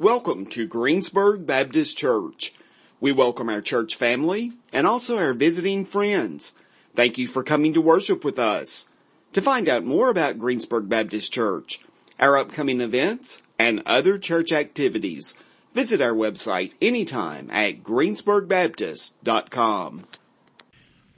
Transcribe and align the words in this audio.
Welcome 0.00 0.46
to 0.50 0.64
Greensburg 0.64 1.44
Baptist 1.44 1.98
Church. 1.98 2.54
We 3.00 3.10
welcome 3.10 3.48
our 3.48 3.60
church 3.60 3.96
family 3.96 4.52
and 4.72 4.86
also 4.86 5.18
our 5.18 5.32
visiting 5.32 5.84
friends. 5.84 6.52
Thank 6.94 7.18
you 7.18 7.26
for 7.26 7.42
coming 7.42 7.72
to 7.72 7.80
worship 7.80 8.24
with 8.24 8.38
us. 8.38 8.88
To 9.32 9.42
find 9.42 9.68
out 9.68 9.84
more 9.84 10.08
about 10.08 10.38
Greensburg 10.38 10.88
Baptist 10.88 11.32
Church, 11.32 11.80
our 12.20 12.38
upcoming 12.38 12.80
events, 12.80 13.42
and 13.58 13.82
other 13.86 14.18
church 14.18 14.52
activities, 14.52 15.36
visit 15.74 16.00
our 16.00 16.14
website 16.14 16.74
anytime 16.80 17.50
at 17.50 17.82
greensburgbaptist.com. 17.82 20.04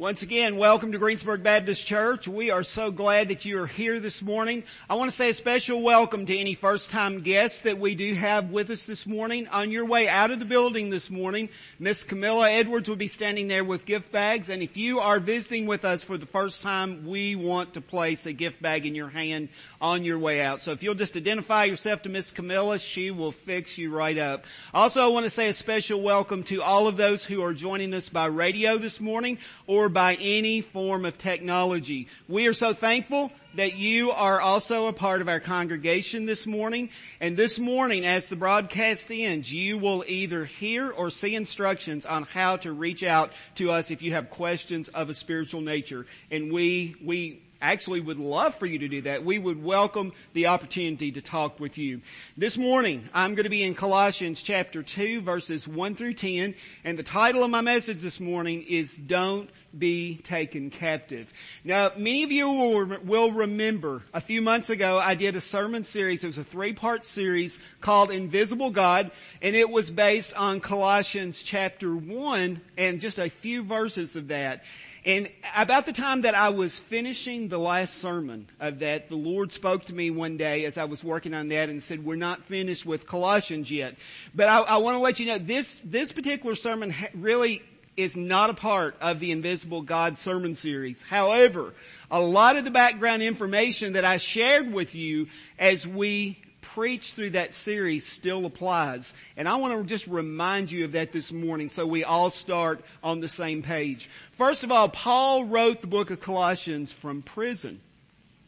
Once 0.00 0.22
again, 0.22 0.56
welcome 0.56 0.92
to 0.92 0.98
Greensburg 0.98 1.42
Baptist 1.42 1.86
Church. 1.86 2.26
We 2.26 2.50
are 2.50 2.64
so 2.64 2.90
glad 2.90 3.28
that 3.28 3.44
you 3.44 3.60
are 3.60 3.66
here 3.66 4.00
this 4.00 4.22
morning. 4.22 4.64
I 4.88 4.94
want 4.94 5.10
to 5.10 5.16
say 5.16 5.28
a 5.28 5.34
special 5.34 5.82
welcome 5.82 6.24
to 6.24 6.38
any 6.38 6.54
first 6.54 6.90
time 6.90 7.20
guests 7.20 7.60
that 7.60 7.78
we 7.78 7.94
do 7.94 8.14
have 8.14 8.48
with 8.48 8.70
us 8.70 8.86
this 8.86 9.06
morning. 9.06 9.46
On 9.48 9.70
your 9.70 9.84
way 9.84 10.08
out 10.08 10.30
of 10.30 10.38
the 10.38 10.46
building 10.46 10.88
this 10.88 11.10
morning, 11.10 11.50
Miss 11.78 12.02
Camilla 12.02 12.50
Edwards 12.50 12.88
will 12.88 12.96
be 12.96 13.08
standing 13.08 13.46
there 13.46 13.62
with 13.62 13.84
gift 13.84 14.10
bags. 14.10 14.48
And 14.48 14.62
if 14.62 14.74
you 14.74 15.00
are 15.00 15.20
visiting 15.20 15.66
with 15.66 15.84
us 15.84 16.02
for 16.02 16.16
the 16.16 16.24
first 16.24 16.62
time, 16.62 17.06
we 17.06 17.36
want 17.36 17.74
to 17.74 17.82
place 17.82 18.24
a 18.24 18.32
gift 18.32 18.62
bag 18.62 18.86
in 18.86 18.94
your 18.94 19.10
hand 19.10 19.50
on 19.82 20.02
your 20.02 20.18
way 20.18 20.40
out. 20.40 20.62
So 20.62 20.72
if 20.72 20.82
you'll 20.82 20.94
just 20.94 21.14
identify 21.18 21.64
yourself 21.64 22.00
to 22.02 22.08
Miss 22.08 22.30
Camilla, 22.30 22.78
she 22.78 23.10
will 23.10 23.32
fix 23.32 23.76
you 23.76 23.94
right 23.94 24.16
up. 24.16 24.46
Also, 24.72 25.02
I 25.02 25.08
want 25.08 25.24
to 25.24 25.30
say 25.30 25.48
a 25.48 25.52
special 25.52 26.00
welcome 26.00 26.42
to 26.44 26.62
all 26.62 26.86
of 26.86 26.96
those 26.96 27.22
who 27.22 27.42
are 27.42 27.52
joining 27.52 27.92
us 27.92 28.08
by 28.08 28.24
radio 28.24 28.78
this 28.78 28.98
morning 28.98 29.36
or 29.66 29.89
by 29.90 30.14
any 30.14 30.60
form 30.60 31.04
of 31.04 31.18
technology. 31.18 32.08
We 32.28 32.46
are 32.46 32.54
so 32.54 32.72
thankful 32.72 33.30
that 33.54 33.74
you 33.74 34.12
are 34.12 34.40
also 34.40 34.86
a 34.86 34.92
part 34.92 35.20
of 35.20 35.28
our 35.28 35.40
congregation 35.40 36.26
this 36.26 36.46
morning. 36.46 36.90
And 37.20 37.36
this 37.36 37.58
morning, 37.58 38.06
as 38.06 38.28
the 38.28 38.36
broadcast 38.36 39.10
ends, 39.10 39.52
you 39.52 39.78
will 39.78 40.04
either 40.06 40.44
hear 40.44 40.90
or 40.90 41.10
see 41.10 41.34
instructions 41.34 42.06
on 42.06 42.24
how 42.24 42.56
to 42.58 42.72
reach 42.72 43.02
out 43.02 43.32
to 43.56 43.70
us 43.70 43.90
if 43.90 44.02
you 44.02 44.12
have 44.12 44.30
questions 44.30 44.88
of 44.88 45.10
a 45.10 45.14
spiritual 45.14 45.60
nature. 45.60 46.06
And 46.30 46.52
we, 46.52 46.94
we 47.04 47.42
actually 47.60 48.00
would 48.00 48.18
love 48.18 48.54
for 48.54 48.66
you 48.66 48.78
to 48.78 48.88
do 48.88 49.02
that. 49.02 49.24
We 49.24 49.38
would 49.38 49.62
welcome 49.62 50.12
the 50.32 50.46
opportunity 50.46 51.12
to 51.12 51.20
talk 51.20 51.60
with 51.60 51.78
you. 51.78 52.00
This 52.36 52.56
morning, 52.56 53.08
I'm 53.12 53.34
going 53.34 53.44
to 53.44 53.50
be 53.50 53.62
in 53.62 53.74
Colossians 53.74 54.42
chapter 54.42 54.82
2 54.82 55.20
verses 55.20 55.68
1 55.68 55.94
through 55.94 56.14
10, 56.14 56.54
and 56.84 56.98
the 56.98 57.02
title 57.02 57.44
of 57.44 57.50
my 57.50 57.60
message 57.60 58.00
this 58.00 58.20
morning 58.20 58.62
is 58.62 58.96
Don't 58.96 59.50
be 59.76 60.16
taken 60.16 60.70
captive. 60.70 61.32
Now, 61.62 61.92
many 61.96 62.22
of 62.24 62.32
you 62.32 62.48
will, 62.48 62.98
will 63.04 63.30
remember 63.30 64.02
a 64.12 64.20
few 64.20 64.42
months 64.42 64.70
ago 64.70 64.98
I 64.98 65.14
did 65.14 65.36
a 65.36 65.40
sermon 65.40 65.84
series. 65.84 66.24
It 66.24 66.28
was 66.28 66.38
a 66.38 66.44
three-part 66.44 67.04
series 67.04 67.58
called 67.80 68.10
Invisible 68.10 68.70
God, 68.70 69.10
and 69.42 69.54
it 69.54 69.70
was 69.70 69.90
based 69.90 70.34
on 70.34 70.60
Colossians 70.60 71.42
chapter 71.42 71.94
1 71.94 72.60
and 72.76 73.00
just 73.00 73.18
a 73.18 73.30
few 73.30 73.62
verses 73.62 74.16
of 74.16 74.28
that. 74.28 74.64
And 75.04 75.30
about 75.56 75.86
the 75.86 75.92
time 75.92 76.22
that 76.22 76.34
I 76.34 76.50
was 76.50 76.78
finishing 76.78 77.48
the 77.48 77.58
last 77.58 77.94
sermon 78.02 78.48
of 78.60 78.80
that, 78.80 79.08
the 79.08 79.16
Lord 79.16 79.50
spoke 79.50 79.84
to 79.86 79.94
me 79.94 80.10
one 80.10 80.36
day 80.36 80.66
as 80.66 80.76
I 80.76 80.84
was 80.84 81.02
working 81.02 81.32
on 81.32 81.48
that 81.48 81.70
and 81.70 81.82
said, 81.82 82.04
we're 82.04 82.16
not 82.16 82.44
finished 82.44 82.84
with 82.84 83.06
Colossians 83.06 83.70
yet. 83.70 83.96
But 84.34 84.48
I, 84.48 84.58
I 84.60 84.76
want 84.76 84.96
to 84.96 85.00
let 85.00 85.18
you 85.18 85.26
know 85.26 85.38
this, 85.38 85.80
this 85.84 86.12
particular 86.12 86.54
sermon 86.54 86.94
really 87.14 87.62
is 87.96 88.14
not 88.14 88.50
a 88.50 88.54
part 88.54 88.94
of 89.00 89.20
the 89.20 89.32
Invisible 89.32 89.82
God 89.82 90.18
sermon 90.18 90.54
series. 90.54 91.02
However, 91.02 91.72
a 92.10 92.20
lot 92.20 92.56
of 92.56 92.64
the 92.64 92.70
background 92.70 93.22
information 93.22 93.94
that 93.94 94.04
I 94.04 94.18
shared 94.18 94.72
with 94.72 94.94
you 94.94 95.28
as 95.58 95.86
we 95.86 96.38
preach 96.74 97.14
through 97.14 97.30
that 97.30 97.52
series 97.52 98.06
still 98.06 98.46
applies. 98.46 99.12
And 99.36 99.48
I 99.48 99.56
want 99.56 99.76
to 99.76 99.84
just 99.84 100.06
remind 100.06 100.70
you 100.70 100.84
of 100.84 100.92
that 100.92 101.12
this 101.12 101.32
morning 101.32 101.68
so 101.68 101.86
we 101.86 102.04
all 102.04 102.30
start 102.30 102.80
on 103.02 103.20
the 103.20 103.28
same 103.28 103.62
page. 103.62 104.08
First 104.38 104.64
of 104.64 104.70
all, 104.70 104.88
Paul 104.88 105.44
wrote 105.44 105.80
the 105.80 105.86
book 105.86 106.10
of 106.10 106.20
Colossians 106.20 106.92
from 106.92 107.22
prison. 107.22 107.80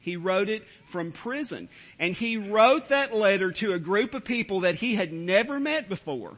He 0.00 0.16
wrote 0.16 0.49
it 0.49 0.65
from 0.88 1.12
prison. 1.12 1.69
And 1.99 2.15
he 2.15 2.37
wrote 2.37 2.88
that 2.88 3.15
letter 3.15 3.50
to 3.53 3.72
a 3.72 3.78
group 3.78 4.15
of 4.15 4.25
people 4.25 4.61
that 4.61 4.77
he 4.77 4.94
had 4.94 5.12
never 5.12 5.59
met 5.59 5.88
before. 5.88 6.37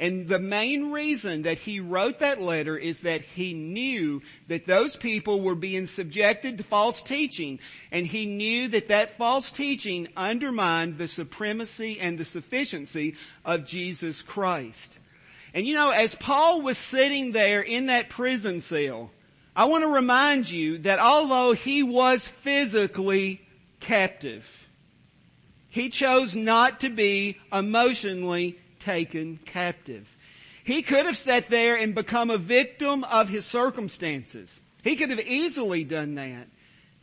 And 0.00 0.26
the 0.26 0.38
main 0.38 0.90
reason 0.90 1.42
that 1.42 1.58
he 1.58 1.78
wrote 1.78 2.20
that 2.20 2.40
letter 2.40 2.74
is 2.74 3.00
that 3.00 3.20
he 3.20 3.52
knew 3.52 4.22
that 4.48 4.66
those 4.66 4.96
people 4.96 5.42
were 5.42 5.54
being 5.54 5.86
subjected 5.86 6.56
to 6.56 6.64
false 6.64 7.02
teaching. 7.02 7.58
And 7.92 8.06
he 8.06 8.24
knew 8.24 8.68
that 8.68 8.88
that 8.88 9.18
false 9.18 9.52
teaching 9.52 10.08
undermined 10.16 10.96
the 10.96 11.06
supremacy 11.06 12.00
and 12.00 12.16
the 12.16 12.24
sufficiency 12.24 13.16
of 13.44 13.66
Jesus 13.66 14.22
Christ. 14.22 14.98
And 15.52 15.66
you 15.66 15.74
know, 15.74 15.90
as 15.90 16.14
Paul 16.14 16.62
was 16.62 16.78
sitting 16.78 17.32
there 17.32 17.60
in 17.60 17.86
that 17.86 18.08
prison 18.08 18.62
cell, 18.62 19.10
I 19.54 19.66
want 19.66 19.84
to 19.84 19.88
remind 19.88 20.50
you 20.50 20.78
that 20.78 20.98
although 20.98 21.52
he 21.52 21.82
was 21.82 22.26
physically 22.26 23.42
captive, 23.80 24.48
he 25.68 25.90
chose 25.90 26.34
not 26.34 26.80
to 26.80 26.88
be 26.88 27.36
emotionally 27.52 28.59
taken 28.80 29.38
captive. 29.44 30.08
He 30.64 30.82
could 30.82 31.06
have 31.06 31.16
sat 31.16 31.48
there 31.48 31.76
and 31.76 31.94
become 31.94 32.30
a 32.30 32.38
victim 32.38 33.04
of 33.04 33.28
his 33.28 33.46
circumstances. 33.46 34.60
He 34.82 34.96
could 34.96 35.10
have 35.10 35.20
easily 35.20 35.84
done 35.84 36.14
that, 36.16 36.48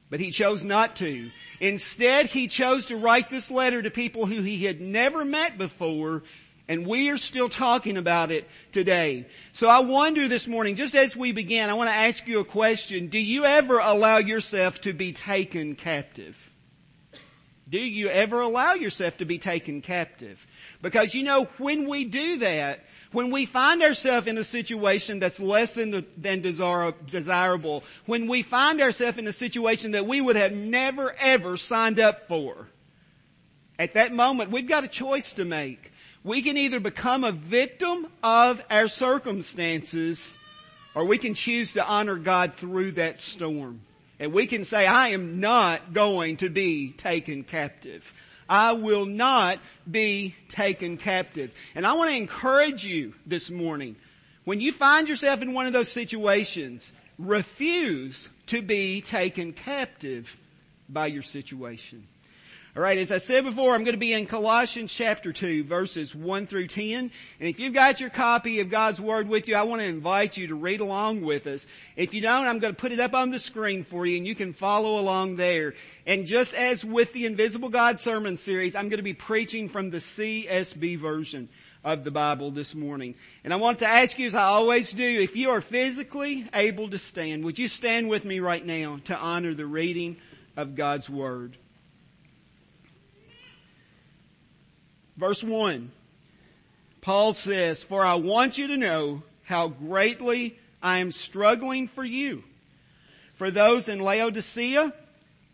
but 0.10 0.20
he 0.20 0.32
chose 0.32 0.64
not 0.64 0.96
to. 0.98 1.32
Instead, 1.60 2.28
he 2.28 2.48
chose 2.48 2.88
to 2.88 2.98
write 2.98 3.30
this 3.30 3.52
letter 3.52 3.82
to 3.82 3.92
people 3.92 4.26
who 4.26 4.42
he 4.42 4.66
had 4.66 4.82
never 4.82 5.24
met 5.26 5.58
before 5.58 6.24
and 6.68 6.86
we 6.86 7.10
are 7.10 7.18
still 7.18 7.50
talking 7.50 7.98
about 7.98 8.32
it 8.32 8.48
today. 8.72 9.26
So 9.54 9.70
I 9.70 9.80
wonder 9.80 10.28
this 10.28 10.48
morning, 10.48 10.76
just 10.76 10.96
as 10.96 11.16
we 11.16 11.32
begin, 11.32 11.70
I 11.70 11.74
want 11.74 11.90
to 11.90 11.96
ask 11.96 12.28
you 12.28 12.40
a 12.40 12.46
question. 12.46 13.08
Do 13.08 13.20
you 13.20 13.46
ever 13.46 13.80
allow 13.80 14.18
yourself 14.18 14.82
to 14.82 14.94
be 14.94 15.14
taken 15.14 15.76
captive? 15.76 16.47
Do 17.70 17.80
you 17.80 18.08
ever 18.08 18.40
allow 18.40 18.74
yourself 18.74 19.18
to 19.18 19.26
be 19.26 19.40
taken 19.40 19.82
captive? 19.82 20.46
Because 20.82 21.14
you 21.14 21.24
know, 21.24 21.46
when 21.58 21.88
we 21.90 22.06
do 22.06 22.38
that, 22.38 22.86
when 23.12 23.32
we 23.32 23.46
find 23.46 23.82
ourselves 23.84 24.28
in 24.28 24.38
a 24.38 24.44
situation 24.44 25.20
that's 25.20 25.40
less 25.40 25.74
than, 25.74 26.06
than 26.18 26.42
desirable, 26.42 27.84
when 28.06 28.28
we 28.28 28.44
find 28.44 28.82
ourselves 28.82 29.18
in 29.18 29.28
a 29.28 29.34
situation 29.34 29.92
that 29.92 30.06
we 30.06 30.22
would 30.22 30.36
have 30.36 30.54
never 30.54 31.14
ever 31.14 31.58
signed 31.58 32.00
up 32.00 32.28
for, 32.28 32.68
at 33.80 33.94
that 33.96 34.14
moment 34.14 34.52
we've 34.52 34.68
got 34.68 34.84
a 34.84 34.90
choice 34.90 35.34
to 35.34 35.46
make. 35.46 35.92
We 36.24 36.42
can 36.42 36.58
either 36.58 36.80
become 36.80 37.24
a 37.24 37.32
victim 37.32 38.08
of 38.24 38.62
our 38.70 38.88
circumstances 38.88 40.38
or 40.96 41.06
we 41.06 41.18
can 41.18 41.34
choose 41.34 41.74
to 41.74 41.86
honor 41.86 42.16
God 42.16 42.56
through 42.56 42.94
that 42.94 43.22
storm. 43.22 43.82
And 44.20 44.34
we 44.34 44.48
can 44.48 44.66
say, 44.66 44.86
I 44.88 45.10
am 45.10 45.40
not 45.40 45.94
going 45.94 46.38
to 46.38 46.50
be 46.50 46.92
taken 46.92 47.44
captive. 47.44 48.12
I 48.50 48.72
will 48.74 49.06
not 49.06 49.60
be 49.90 50.36
taken 50.50 50.98
captive. 50.98 51.52
And 51.76 51.86
I 51.86 51.94
want 51.94 52.10
to 52.12 52.18
encourage 52.18 52.86
you 52.86 53.14
this 53.26 53.50
morning. 53.50 53.96
When 54.46 54.62
you 54.62 54.72
find 54.72 55.10
yourself 55.10 55.42
in 55.42 55.54
one 55.54 55.66
of 55.66 55.74
those 55.74 55.92
situations, 55.92 56.94
refuse 57.20 58.30
to 58.48 58.62
be 58.62 59.02
taken 59.02 59.54
captive 59.54 60.38
by 60.90 61.08
your 61.08 61.22
situation. 61.22 62.08
Alright, 62.78 63.00
as 63.00 63.12
I 63.12 63.18
said 63.18 63.44
before, 63.44 63.74
I'm 63.74 63.84
going 63.84 63.96
to 63.96 64.00
be 64.00 64.14
in 64.14 64.28
Colossians 64.28 64.94
chapter 64.94 65.34
2 65.34 65.64
verses 65.64 66.14
1 66.14 66.46
through 66.46 66.68
10. 66.68 66.94
And 66.94 67.12
if 67.40 67.60
you've 67.60 67.74
got 67.74 68.00
your 68.00 68.12
copy 68.12 68.60
of 68.60 68.70
God's 68.70 69.02
Word 69.02 69.28
with 69.28 69.48
you, 69.48 69.56
I 69.56 69.64
want 69.64 69.82
to 69.82 69.88
invite 69.88 70.38
you 70.38 70.46
to 70.50 70.54
read 70.54 70.80
along 70.80 71.22
with 71.22 71.48
us. 71.48 71.66
If 71.96 72.14
you 72.14 72.22
don't, 72.22 72.46
I'm 72.46 72.60
going 72.60 72.76
to 72.76 72.80
put 72.80 72.92
it 72.92 73.00
up 73.00 73.16
on 73.16 73.32
the 73.32 73.40
screen 73.40 73.84
for 73.84 74.06
you 74.06 74.18
and 74.18 74.28
you 74.28 74.36
can 74.36 74.54
follow 74.54 75.00
along 75.00 75.38
there. 75.38 75.74
And 76.06 76.28
just 76.28 76.54
as 76.54 76.86
with 76.86 77.14
the 77.14 77.26
Invisible 77.26 77.70
God 77.70 78.00
sermon 78.00 78.38
series, 78.38 78.76
I'm 78.76 78.90
going 78.90 78.98
to 78.98 79.04
be 79.04 79.16
preaching 79.16 79.70
from 79.70 79.90
the 79.90 79.98
CSB 79.98 81.00
version 81.00 81.50
of 81.84 82.04
the 82.04 82.12
Bible 82.12 82.52
this 82.52 82.76
morning. 82.76 83.16
And 83.44 83.54
I 83.54 83.56
want 83.56 83.80
to 83.80 83.88
ask 83.88 84.20
you 84.20 84.28
as 84.28 84.36
I 84.36 84.44
always 84.44 84.92
do, 84.94 85.04
if 85.04 85.36
you 85.36 85.50
are 85.50 85.62
physically 85.62 86.48
able 86.54 86.92
to 86.92 87.00
stand, 87.00 87.44
would 87.44 87.58
you 87.58 87.70
stand 87.70 88.08
with 88.08 88.24
me 88.24 88.40
right 88.40 88.64
now 88.64 89.00
to 89.06 89.18
honor 89.18 89.56
the 89.56 89.66
reading 89.66 90.18
of 90.56 90.76
God's 90.76 91.10
Word? 91.10 91.58
Verse 95.18 95.44
1. 95.44 95.92
Paul 97.02 97.34
says, 97.34 97.84
For 97.84 98.06
I 98.06 98.16
want 98.16 98.58
you 98.58 98.68
to 98.68 98.78
know 98.78 99.24
how 99.44 99.68
greatly 99.68 100.58
I 100.82 101.00
am 101.00 101.12
struggling 101.12 101.88
for 101.88 102.04
you, 102.04 102.44
for 103.36 103.50
those 103.50 103.88
in 103.88 104.00
Laodicea, 104.00 104.94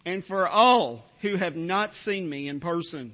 and 0.06 0.26
for 0.26 0.48
all 0.48 1.06
who 1.22 1.38
have 1.38 1.56
not 1.56 1.96
seen 1.96 2.30
me 2.30 2.48
in 2.50 2.60
person. 2.60 3.14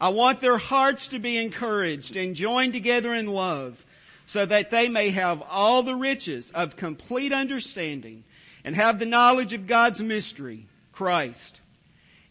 I 0.00 0.10
want 0.10 0.40
their 0.40 0.58
hearts 0.58 1.08
to 1.08 1.18
be 1.18 1.36
encouraged 1.36 2.16
and 2.16 2.34
joined 2.34 2.72
together 2.72 3.12
in 3.12 3.26
love 3.26 3.84
so 4.26 4.46
that 4.46 4.70
they 4.70 4.88
may 4.88 5.10
have 5.10 5.42
all 5.42 5.82
the 5.82 5.96
riches 5.96 6.52
of 6.52 6.76
complete 6.76 7.32
understanding 7.32 8.22
and 8.64 8.76
have 8.76 8.98
the 8.98 9.06
knowledge 9.06 9.52
of 9.52 9.66
God's 9.66 10.00
mystery, 10.00 10.68
Christ. 10.92 11.60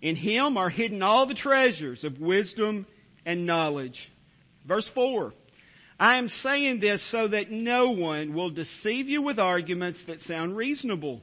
In 0.02 0.16
Him 0.16 0.56
are 0.56 0.70
hidden 0.70 1.02
all 1.02 1.26
the 1.26 1.34
treasures 1.34 2.04
of 2.04 2.22
wisdom 2.22 2.86
and 3.26 3.46
knowledge. 3.46 4.10
Verse 4.66 4.88
4. 4.88 5.34
I 6.00 6.16
am 6.16 6.30
saying 6.30 6.80
this 6.80 7.02
so 7.02 7.28
that 7.28 7.52
no 7.52 7.90
one 7.90 8.34
will 8.34 8.50
deceive 8.50 9.10
you 9.10 9.22
with 9.22 9.38
arguments 9.38 10.04
that 10.04 10.22
sound 10.22 10.56
reasonable. 10.56 11.22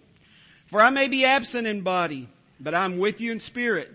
For 0.66 0.82
I 0.82 0.90
may 0.90 1.08
be 1.08 1.24
absent 1.24 1.66
in 1.66 1.80
body, 1.80 2.28
but 2.60 2.74
I 2.74 2.84
am 2.84 2.98
with 2.98 3.20
you 3.20 3.32
in 3.32 3.40
spirit, 3.40 3.94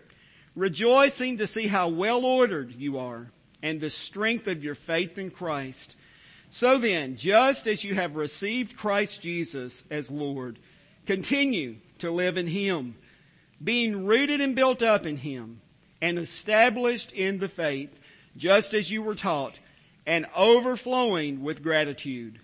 rejoicing 0.56 1.38
to 1.38 1.46
see 1.46 1.68
how 1.68 1.90
well 1.90 2.26
ordered 2.26 2.72
you 2.72 2.98
are 2.98 3.32
and 3.62 3.80
the 3.80 3.92
strength 3.92 4.48
of 4.48 4.64
your 4.64 4.74
faith 4.74 5.20
in 5.20 5.30
Christ. 5.30 5.96
So 6.50 6.80
then, 6.80 7.16
just 7.16 7.68
as 7.68 7.84
you 7.84 7.94
have 7.94 8.16
received 8.16 8.76
Christ 8.76 9.22
Jesus 9.22 9.84
as 9.92 10.10
Lord, 10.10 10.58
continue 11.06 11.76
to 12.00 12.10
live 12.10 12.38
in 12.38 12.48
Him, 12.48 12.96
being 13.64 14.06
rooted 14.06 14.42
and 14.42 14.56
built 14.56 14.82
up 14.82 15.06
in 15.06 15.18
Him 15.18 15.62
and 16.02 16.18
established 16.18 17.12
in 17.12 17.40
the 17.40 17.50
faith, 17.50 17.92
just 18.36 18.74
as 18.74 18.90
you 18.90 19.02
were 19.02 19.16
taught 19.16 19.60
and 20.06 20.26
overflowing 20.36 21.44
with 21.44 21.64
gratitude. 21.64 22.40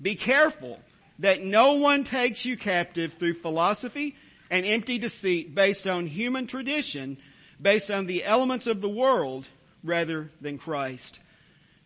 Be 0.00 0.14
careful 0.14 0.78
that 1.18 1.42
no 1.42 1.74
one 1.74 2.04
takes 2.04 2.44
you 2.44 2.56
captive 2.56 3.14
through 3.14 3.34
philosophy 3.34 4.16
and 4.50 4.66
empty 4.66 4.98
deceit 4.98 5.54
based 5.54 5.86
on 5.86 6.06
human 6.06 6.46
tradition, 6.46 7.16
based 7.60 7.90
on 7.90 8.06
the 8.06 8.24
elements 8.24 8.66
of 8.66 8.80
the 8.80 8.88
world 8.88 9.48
rather 9.82 10.30
than 10.40 10.58
Christ. 10.58 11.18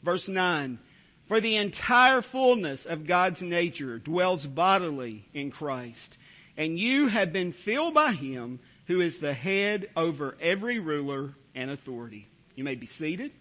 Verse 0.02 0.28
9, 0.28 0.78
for 1.28 1.40
the 1.40 1.56
entire 1.56 2.22
fullness 2.22 2.86
of 2.86 3.06
God's 3.06 3.42
nature 3.42 3.98
dwells 3.98 4.46
bodily 4.46 5.24
in 5.34 5.50
Christ, 5.50 6.16
and 6.56 6.78
you 6.78 7.08
have 7.08 7.32
been 7.32 7.52
filled 7.52 7.94
by 7.94 8.12
Him 8.12 8.60
who 8.86 9.00
is 9.00 9.18
the 9.18 9.34
head 9.34 9.88
over 9.96 10.36
every 10.40 10.78
ruler 10.78 11.34
and 11.54 11.70
authority. 11.70 12.28
You 12.54 12.64
may 12.64 12.74
be 12.74 12.86
seated. 12.86 13.32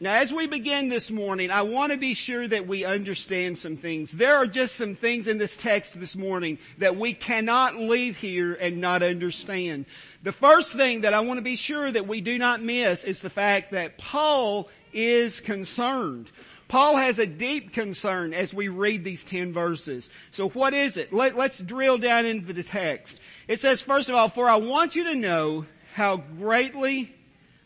Now 0.00 0.14
as 0.14 0.32
we 0.32 0.46
begin 0.46 0.88
this 0.88 1.10
morning, 1.10 1.50
I 1.50 1.62
want 1.62 1.90
to 1.90 1.98
be 1.98 2.14
sure 2.14 2.46
that 2.46 2.68
we 2.68 2.84
understand 2.84 3.58
some 3.58 3.76
things. 3.76 4.12
There 4.12 4.36
are 4.36 4.46
just 4.46 4.76
some 4.76 4.94
things 4.94 5.26
in 5.26 5.38
this 5.38 5.56
text 5.56 5.98
this 5.98 6.14
morning 6.14 6.58
that 6.78 6.96
we 6.96 7.14
cannot 7.14 7.76
leave 7.76 8.16
here 8.16 8.54
and 8.54 8.80
not 8.80 9.02
understand. 9.02 9.86
The 10.22 10.30
first 10.30 10.74
thing 10.74 11.00
that 11.00 11.14
I 11.14 11.20
want 11.20 11.38
to 11.38 11.42
be 11.42 11.56
sure 11.56 11.90
that 11.90 12.06
we 12.06 12.20
do 12.20 12.38
not 12.38 12.62
miss 12.62 13.02
is 13.02 13.20
the 13.20 13.30
fact 13.30 13.72
that 13.72 13.98
Paul 13.98 14.68
is 14.92 15.40
concerned. 15.40 16.30
Paul 16.68 16.96
has 16.96 17.18
a 17.18 17.26
deep 17.26 17.72
concern 17.72 18.34
as 18.34 18.52
we 18.52 18.68
read 18.68 19.02
these 19.02 19.24
10 19.24 19.54
verses. 19.54 20.10
So 20.30 20.50
what 20.50 20.74
is 20.74 20.98
it? 20.98 21.12
Let, 21.12 21.36
us 21.36 21.58
drill 21.58 21.96
down 21.96 22.26
into 22.26 22.52
the 22.52 22.62
text. 22.62 23.18
It 23.48 23.58
says, 23.58 23.80
first 23.80 24.10
of 24.10 24.14
all, 24.14 24.28
for 24.28 24.50
I 24.50 24.56
want 24.56 24.94
you 24.94 25.04
to 25.04 25.14
know 25.14 25.64
how 25.94 26.18
greatly 26.18 27.14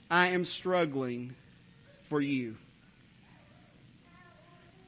I 0.09 0.29
am 0.29 0.45
struggling 0.45 1.35
for 2.09 2.21
you. 2.21 2.57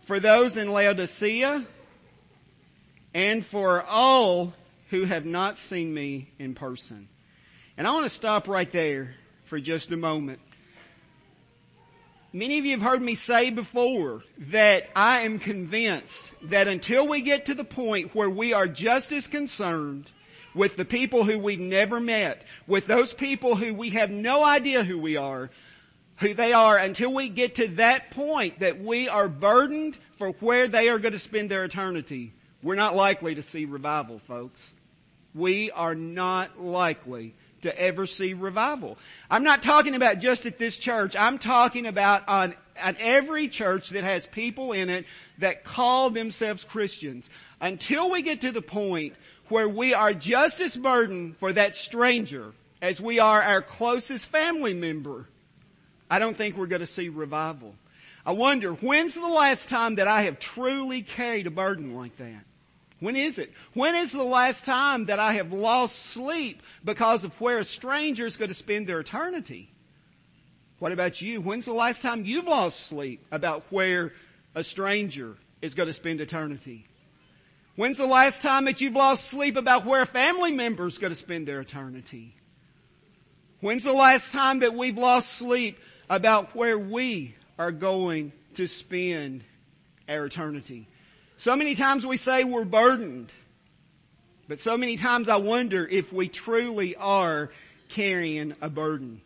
For 0.07 0.21
those 0.21 0.57
in 0.57 0.71
Laodicea 0.71 1.65
and 3.15 3.45
for 3.45 3.83
all 3.83 4.53
who 4.91 5.05
have 5.05 5.25
not 5.25 5.59
seen 5.59 5.93
me 5.93 6.31
in 6.39 6.55
person. 6.55 7.09
And 7.77 7.87
I 7.87 7.93
want 7.93 8.05
to 8.05 8.11
stop 8.11 8.47
right 8.47 8.71
there 8.71 9.15
for 9.47 9.59
just 9.59 9.91
a 9.91 9.97
moment. 9.97 10.41
Many 12.35 12.59
of 12.59 12.65
you 12.65 12.73
have 12.73 12.83
heard 12.83 13.01
me 13.01 13.15
say 13.15 13.51
before 13.51 14.25
that 14.51 14.89
I 14.97 15.21
am 15.21 15.39
convinced 15.39 16.33
that 16.43 16.67
until 16.67 17.07
we 17.07 17.21
get 17.21 17.45
to 17.45 17.55
the 17.55 17.63
point 17.63 18.13
where 18.13 18.29
we 18.29 18.53
are 18.53 18.67
just 18.67 19.13
as 19.13 19.29
concerned 19.29 20.11
with 20.53 20.75
the 20.77 20.85
people 20.85 21.23
who 21.23 21.39
we've 21.39 21.61
never 21.61 22.01
met, 22.01 22.45
with 22.67 22.89
those 22.89 23.13
people 23.13 23.55
who 23.55 23.73
we 23.73 23.91
have 23.91 24.11
no 24.11 24.43
idea 24.43 24.83
who 24.83 24.99
we 24.99 25.17
are, 25.17 25.49
who 26.17 26.35
they 26.35 26.53
are 26.53 26.77
until 26.77 27.15
we 27.15 27.29
get 27.29 27.55
to 27.55 27.69
that 27.69 28.11
point 28.11 28.59
that 28.59 28.83
we 28.83 29.09
are 29.09 29.29
burdened 29.29 29.97
for 30.19 30.31
where 30.41 30.67
they 30.67 30.89
are 30.89 30.99
going 30.99 31.13
to 31.13 31.21
spend 31.21 31.53
their 31.53 31.63
eternity. 31.63 32.33
We're 32.65 32.75
not 32.75 32.97
likely 32.97 33.37
to 33.37 33.43
see 33.43 33.65
revival, 33.65 34.19
folks. 34.19 34.73
We 35.37 35.71
are 35.71 35.95
not 35.95 36.61
likely 36.61 37.37
to 37.65 37.79
ever 37.79 38.07
see 38.07 38.33
revival. 38.33 38.97
I'm 39.29 39.45
not 39.45 39.63
talking 39.63 39.95
about 39.95 40.21
just 40.21 40.47
at 40.47 40.59
this 40.59 40.79
church. 40.79 41.17
I'm 41.17 41.39
talking 41.39 41.87
about 41.87 42.27
on, 42.29 42.55
at 42.77 42.97
every 43.01 43.49
church 43.49 43.91
that 43.91 44.05
has 44.05 44.25
people 44.25 44.73
in 44.73 44.89
it 44.89 45.05
that 45.39 45.65
call 45.65 46.11
themselves 46.11 46.65
Christians. 46.65 47.29
Until 47.61 48.11
we 48.11 48.23
get 48.23 48.43
to 48.43 48.53
the 48.53 48.63
point 48.63 49.15
where 49.49 49.69
we 49.69 49.93
are 49.93 50.15
just 50.15 50.61
as 50.61 50.77
burdened 50.77 51.37
for 51.37 51.53
that 51.53 51.77
stranger 51.77 52.53
as 52.81 53.01
we 53.01 53.19
are 53.19 53.43
our 53.43 53.63
closest 53.63 54.27
family 54.27 54.75
member, 54.75 55.27
I 56.11 56.19
don't 56.19 56.37
think 56.37 56.57
we're 56.57 56.67
going 56.67 56.81
to 56.81 56.87
see 56.87 57.09
revival. 57.09 57.75
I 58.27 58.33
wonder, 58.33 58.73
when's 58.73 59.15
the 59.15 59.27
last 59.27 59.69
time 59.69 59.97
that 59.97 60.09
I 60.09 60.23
have 60.23 60.39
truly 60.39 61.03
carried 61.03 61.47
a 61.47 61.51
burden 61.51 61.95
like 61.95 62.17
that? 62.17 62.45
When 63.05 63.17
is 63.17 63.39
it? 63.39 63.53
When 63.75 63.95
is 63.95 64.13
the 64.13 64.25
last 64.25 64.65
time 64.65 65.05
that 65.07 65.19
I 65.19 65.35
have 65.35 65.53
lost 65.53 65.95
sleep 65.95 66.63
because 66.83 67.23
of 67.23 67.39
where 67.39 67.59
a 67.59 67.65
stranger 67.65 68.25
is 68.25 68.39
going 68.39 68.49
to 68.49 68.55
spend 68.55 68.87
their 68.87 68.99
eternity? 68.99 69.71
What 70.79 70.91
about 70.91 71.21
you? 71.21 71.43
When's 71.43 71.67
the 71.67 71.75
last 71.75 72.01
time 72.01 72.25
you've 72.25 72.47
lost 72.47 72.87
sleep 72.87 73.23
about 73.31 73.65
where 73.69 74.15
a 74.55 74.65
stranger 74.65 75.37
is 75.61 75.75
going 75.75 75.89
to 75.89 75.93
spend 75.93 76.23
eternity? 76.23 76.87
When's 77.77 77.99
the 77.99 78.07
last 78.07 78.41
time 78.41 78.65
that 78.65 78.81
you've 78.81 78.95
lost 78.95 79.27
sleep 79.27 79.57
about 79.57 79.85
where 79.85 80.01
a 80.01 80.07
family 80.07 80.53
member 80.53 80.87
is 80.87 80.97
going 80.97 81.11
to 81.11 81.15
spend 81.15 81.47
their 81.47 81.61
eternity? 81.61 82.35
When's 83.61 83.85
the 83.85 83.93
last 83.93 84.33
time 84.33 84.61
that 84.61 84.73
we've 84.73 84.97
lost 84.97 85.29
sleep 85.29 85.79
about 86.09 86.57
where 86.57 86.79
we 86.79 87.35
are 87.59 87.71
going 87.71 88.33
to 88.55 88.67
spend 88.67 89.45
our 90.09 90.25
eternity. 90.25 90.89
So 91.37 91.57
many 91.57 91.75
times 91.75 92.07
we 92.07 92.17
say 92.17 92.45
we're 92.45 92.65
burdened, 92.65 93.33
but 94.47 94.61
so 94.61 94.77
many 94.77 94.97
times 94.97 95.29
I 95.29 95.37
wonder 95.37 95.87
if 95.87 96.13
we 96.13 96.29
truly 96.29 96.95
are 96.97 97.51
carrying 97.89 98.55
a 98.61 98.71
burden. 98.71 99.21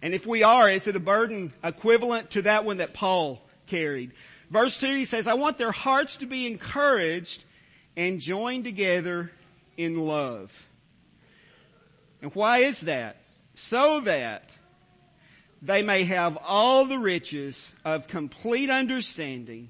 And 0.00 0.14
if 0.14 0.26
we 0.26 0.42
are, 0.42 0.70
is 0.70 0.86
it 0.86 0.96
a 0.96 1.00
burden 1.00 1.52
equivalent 1.62 2.30
to 2.30 2.42
that 2.42 2.64
one 2.64 2.78
that 2.78 2.94
Paul 2.94 3.42
carried? 3.66 4.12
Verse 4.50 4.78
2 4.78 4.94
he 4.94 5.04
says, 5.04 5.26
I 5.26 5.34
want 5.34 5.58
their 5.58 5.72
hearts 5.72 6.16
to 6.18 6.26
be 6.26 6.46
encouraged 6.46 7.44
and 7.96 8.20
joined 8.20 8.64
together 8.64 9.30
in 9.76 9.98
love. 9.98 10.52
And 12.22 12.34
why 12.34 12.58
is 12.58 12.80
that? 12.82 13.16
So 13.54 14.00
that 14.00 14.50
they 15.60 15.82
may 15.82 16.04
have 16.04 16.38
all 16.40 16.86
the 16.86 16.98
riches 16.98 17.74
of 17.84 18.08
complete 18.08 18.70
understanding 18.70 19.68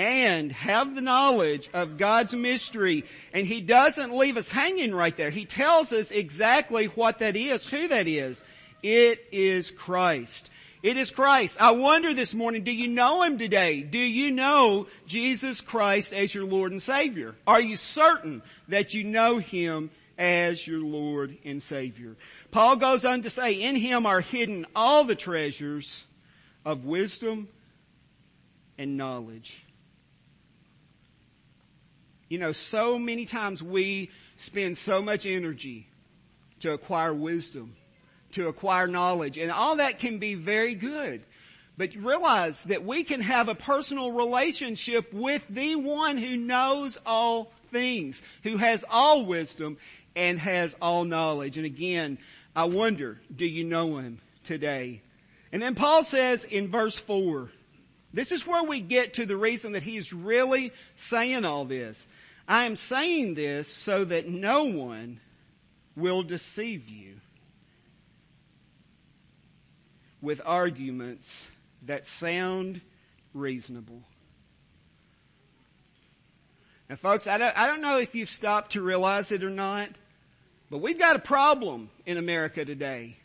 and 0.00 0.50
have 0.50 0.94
the 0.94 1.02
knowledge 1.02 1.68
of 1.74 1.98
God's 1.98 2.34
mystery. 2.34 3.04
And 3.34 3.46
He 3.46 3.60
doesn't 3.60 4.16
leave 4.16 4.38
us 4.38 4.48
hanging 4.48 4.94
right 4.94 5.14
there. 5.14 5.28
He 5.28 5.44
tells 5.44 5.92
us 5.92 6.10
exactly 6.10 6.86
what 6.86 7.18
that 7.18 7.36
is, 7.36 7.66
who 7.66 7.86
that 7.88 8.08
is. 8.08 8.42
It 8.82 9.22
is 9.30 9.70
Christ. 9.70 10.48
It 10.82 10.96
is 10.96 11.10
Christ. 11.10 11.58
I 11.60 11.72
wonder 11.72 12.14
this 12.14 12.32
morning, 12.32 12.64
do 12.64 12.72
you 12.72 12.88
know 12.88 13.22
Him 13.22 13.36
today? 13.36 13.82
Do 13.82 13.98
you 13.98 14.30
know 14.30 14.86
Jesus 15.06 15.60
Christ 15.60 16.14
as 16.14 16.34
your 16.34 16.44
Lord 16.44 16.72
and 16.72 16.80
Savior? 16.80 17.34
Are 17.46 17.60
you 17.60 17.76
certain 17.76 18.40
that 18.68 18.94
you 18.94 19.04
know 19.04 19.36
Him 19.36 19.90
as 20.16 20.66
your 20.66 20.80
Lord 20.80 21.36
and 21.44 21.62
Savior? 21.62 22.16
Paul 22.50 22.76
goes 22.76 23.04
on 23.04 23.20
to 23.20 23.28
say, 23.28 23.52
in 23.52 23.76
him 23.76 24.06
are 24.06 24.22
hidden 24.22 24.64
all 24.74 25.04
the 25.04 25.14
treasures 25.14 26.06
of 26.64 26.86
wisdom 26.86 27.48
and 28.78 28.96
knowledge. 28.96 29.62
You 32.30 32.38
know, 32.38 32.52
so 32.52 32.96
many 32.96 33.26
times 33.26 33.60
we 33.60 34.08
spend 34.36 34.78
so 34.78 35.02
much 35.02 35.26
energy 35.26 35.88
to 36.60 36.72
acquire 36.72 37.12
wisdom, 37.12 37.74
to 38.32 38.46
acquire 38.46 38.86
knowledge, 38.86 39.36
and 39.36 39.50
all 39.50 39.76
that 39.76 39.98
can 39.98 40.18
be 40.18 40.36
very 40.36 40.76
good. 40.76 41.22
But 41.76 41.94
realize 41.96 42.62
that 42.64 42.84
we 42.84 43.02
can 43.02 43.20
have 43.20 43.48
a 43.48 43.54
personal 43.56 44.12
relationship 44.12 45.12
with 45.12 45.42
the 45.50 45.74
one 45.74 46.18
who 46.18 46.36
knows 46.36 46.98
all 47.04 47.50
things, 47.72 48.22
who 48.44 48.58
has 48.58 48.84
all 48.88 49.24
wisdom 49.24 49.76
and 50.14 50.38
has 50.38 50.76
all 50.80 51.04
knowledge. 51.04 51.56
And 51.56 51.66
again, 51.66 52.18
I 52.54 52.64
wonder, 52.66 53.20
do 53.34 53.44
you 53.44 53.64
know 53.64 53.98
him 53.98 54.20
today? 54.44 55.02
And 55.50 55.60
then 55.60 55.74
Paul 55.74 56.04
says 56.04 56.44
in 56.44 56.70
verse 56.70 56.96
four, 56.96 57.50
this 58.12 58.32
is 58.32 58.46
where 58.46 58.64
we 58.64 58.80
get 58.80 59.14
to 59.14 59.26
the 59.26 59.36
reason 59.36 59.72
that 59.72 59.82
he's 59.82 60.12
really 60.12 60.72
saying 60.96 61.44
all 61.44 61.64
this. 61.64 62.08
I 62.48 62.64
am 62.64 62.74
saying 62.74 63.34
this 63.34 63.68
so 63.68 64.04
that 64.04 64.28
no 64.28 64.64
one 64.64 65.20
will 65.94 66.22
deceive 66.22 66.88
you 66.88 67.16
with 70.20 70.40
arguments 70.44 71.48
that 71.86 72.06
sound 72.06 72.80
reasonable. 73.32 74.02
Now 76.88 76.96
folks, 76.96 77.28
I 77.28 77.38
don't, 77.38 77.56
I 77.56 77.68
don't 77.68 77.80
know 77.80 77.98
if 77.98 78.14
you've 78.14 78.28
stopped 78.28 78.72
to 78.72 78.82
realize 78.82 79.30
it 79.30 79.44
or 79.44 79.50
not, 79.50 79.90
but 80.70 80.78
we've 80.78 80.98
got 80.98 81.14
a 81.14 81.20
problem 81.20 81.90
in 82.04 82.16
America 82.16 82.64
today. 82.64 83.16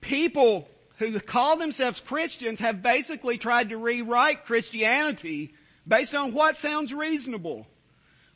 People 0.00 0.68
who 0.98 1.18
call 1.20 1.56
themselves 1.56 2.00
Christians 2.00 2.60
have 2.60 2.82
basically 2.82 3.38
tried 3.38 3.70
to 3.70 3.76
rewrite 3.76 4.44
Christianity 4.44 5.54
based 5.86 6.14
on 6.14 6.32
what 6.32 6.56
sounds 6.56 6.92
reasonable. 6.92 7.66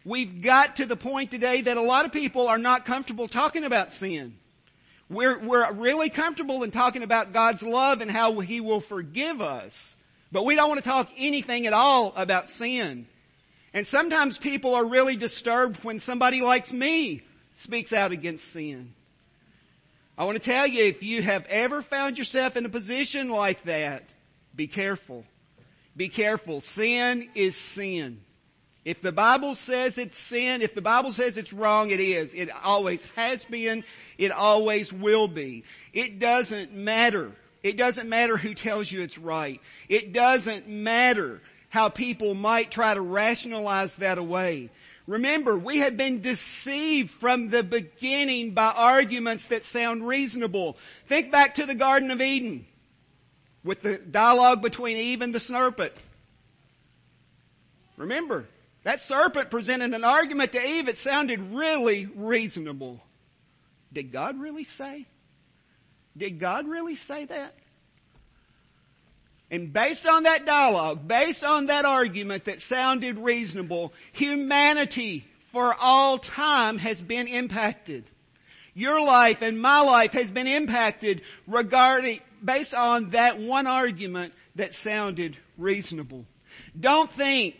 We've 0.05 0.43
got 0.43 0.77
to 0.77 0.87
the 0.87 0.97
point 0.97 1.31
today 1.31 1.63
that 1.63 1.77
a 1.77 1.83
lot 1.83 2.07
of 2.07 2.13
people 2.13 2.49
are 2.49 2.59
not 2.59 2.87
comfortable 2.87 3.29
talking 3.29 3.65
about 3.65 3.93
sin. 3.93 4.37
We're, 5.09 5.39
we're 5.39 5.71
really 5.73 6.09
comfortable 6.09 6.63
in 6.63 6.71
talking 6.71 7.03
about 7.03 7.33
God's 7.33 7.63
love 7.63 8.01
and 8.01 8.11
how 8.11 8.41
He 8.41 8.61
will 8.61 8.81
forgive 8.81 9.41
us. 9.41 9.95
But 10.31 10.45
we 10.45 10.55
don't 10.55 10.69
want 10.69 10.83
to 10.83 10.89
talk 10.89 11.11
anything 11.19 11.67
at 11.67 11.75
all 11.75 12.15
about 12.17 12.49
sin. 12.49 13.07
And 13.75 13.87
sometimes 13.87 14.39
people 14.39 14.75
are 14.75 14.85
really 14.85 15.17
disturbed 15.17 15.79
when 15.85 15.99
somebody 15.99 16.41
like 16.41 16.73
me 16.73 17.23
speaks 17.55 17.93
out 17.93 18.13
against 18.13 18.53
sin. 18.53 18.95
I 20.17 20.25
want 20.25 20.37
to 20.37 20.45
tell 20.45 20.67
you, 20.67 20.85
if 20.85 21.03
you 21.03 21.23
have 21.23 21.47
ever 21.47 21.83
found 21.83 22.19
yourself 22.19 22.57
in 22.57 22.67
a 22.67 22.69
position 22.69 23.31
like 23.31 23.63
that, 23.65 24.05
be 24.55 24.67
careful. 24.67 25.25
Be 25.97 26.09
careful. 26.09 26.61
Sin 26.61 27.29
is 27.35 27.57
sin. 27.57 28.21
If 28.85 29.01
the 29.01 29.13
Bible 29.13 29.55
says 29.55 29.97
it's 29.97 30.19
sin, 30.19 30.61
if 30.61 30.75
the 30.75 30.83
Bible 30.83 31.13
says 31.13 31.37
it's 31.37 31.53
wrong, 31.53 31.91
it 31.91 32.01
is. 32.01 32.35
It 32.35 32.51
always 32.51 33.05
has 33.15 33.45
been. 33.45 33.85
It 34.19 34.33
always 34.33 34.93
will 34.93 35.29
be. 35.29 35.65
It 35.93 36.19
doesn't 36.19 36.73
matter. 36.73 37.33
It 37.63 37.77
doesn't 37.77 38.09
matter 38.09 38.37
who 38.37 38.55
tells 38.55 38.91
you 38.91 39.03
it's 39.03 39.19
right. 39.19 39.61
It 39.89 40.13
doesn't 40.13 40.67
matter 40.67 41.41
how 41.69 41.89
people 41.89 42.35
might 42.35 42.71
try 42.71 42.93
to 42.93 43.01
rationalize 43.01 43.97
that 43.97 44.19
away. 44.19 44.71
Remember, 45.07 45.57
we 45.57 45.79
have 45.79 45.97
been 45.97 46.21
deceived 46.21 47.11
from 47.11 47.51
the 47.51 47.63
beginning 47.63 48.53
by 48.53 48.71
arguments 48.71 49.47
that 49.47 49.65
sound 49.65 50.07
reasonable. 50.07 50.77
Think 51.09 51.33
back 51.33 51.57
to 51.57 51.67
the 51.67 51.75
Garden 51.75 52.11
of 52.11 52.21
Eden 52.21 52.67
with 53.65 53.83
the 53.83 53.99
dialogue 53.99 54.63
between 54.63 54.97
Eve 54.97 55.23
and 55.23 55.35
the 55.35 55.41
serpent. 55.41 55.93
Remember, 57.97 58.47
that 58.85 59.01
serpent 59.01 59.51
presented 59.51 59.93
an 59.93 60.05
argument 60.05 60.53
to 60.53 60.65
Eve. 60.65 60.89
It 60.89 60.99
sounded 60.99 61.53
really 61.53 62.07
reasonable. 62.07 63.01
Did 63.93 64.13
God 64.13 64.41
really 64.41 64.65
say? 64.65 65.07
Did 66.17 66.39
God 66.39 66.69
really 66.69 66.97
say 66.97 67.25
that? 67.25 67.55
And 69.53 69.71
based 69.71 70.07
on 70.07 70.23
that 70.23 70.47
dialogue, 70.47 71.07
based 71.07 71.45
on 71.45 71.67
that 71.67 71.85
argument 71.85 72.47
that 72.47 72.63
sounded 72.63 73.19
reasonable, 73.19 73.93
humanity 74.13 75.27
for 75.53 75.77
all 75.79 76.17
time 76.17 76.79
has 76.79 77.03
been 77.03 77.29
impacted. 77.29 78.05
Your 78.73 79.05
life 79.05 79.43
and 79.43 79.61
my 79.61 79.81
life 79.83 80.15
has 80.15 80.31
been 80.31 80.47
impacted 80.47 81.21
regarding, 81.47 82.21
based 82.43 82.73
on 82.73 83.11
that 83.11 83.39
one 83.39 83.67
argument 83.67 84.33
that 84.55 84.73
sounded 84.75 85.37
reasonable. 85.59 86.25
Don't 86.81 87.13
think 87.13 87.57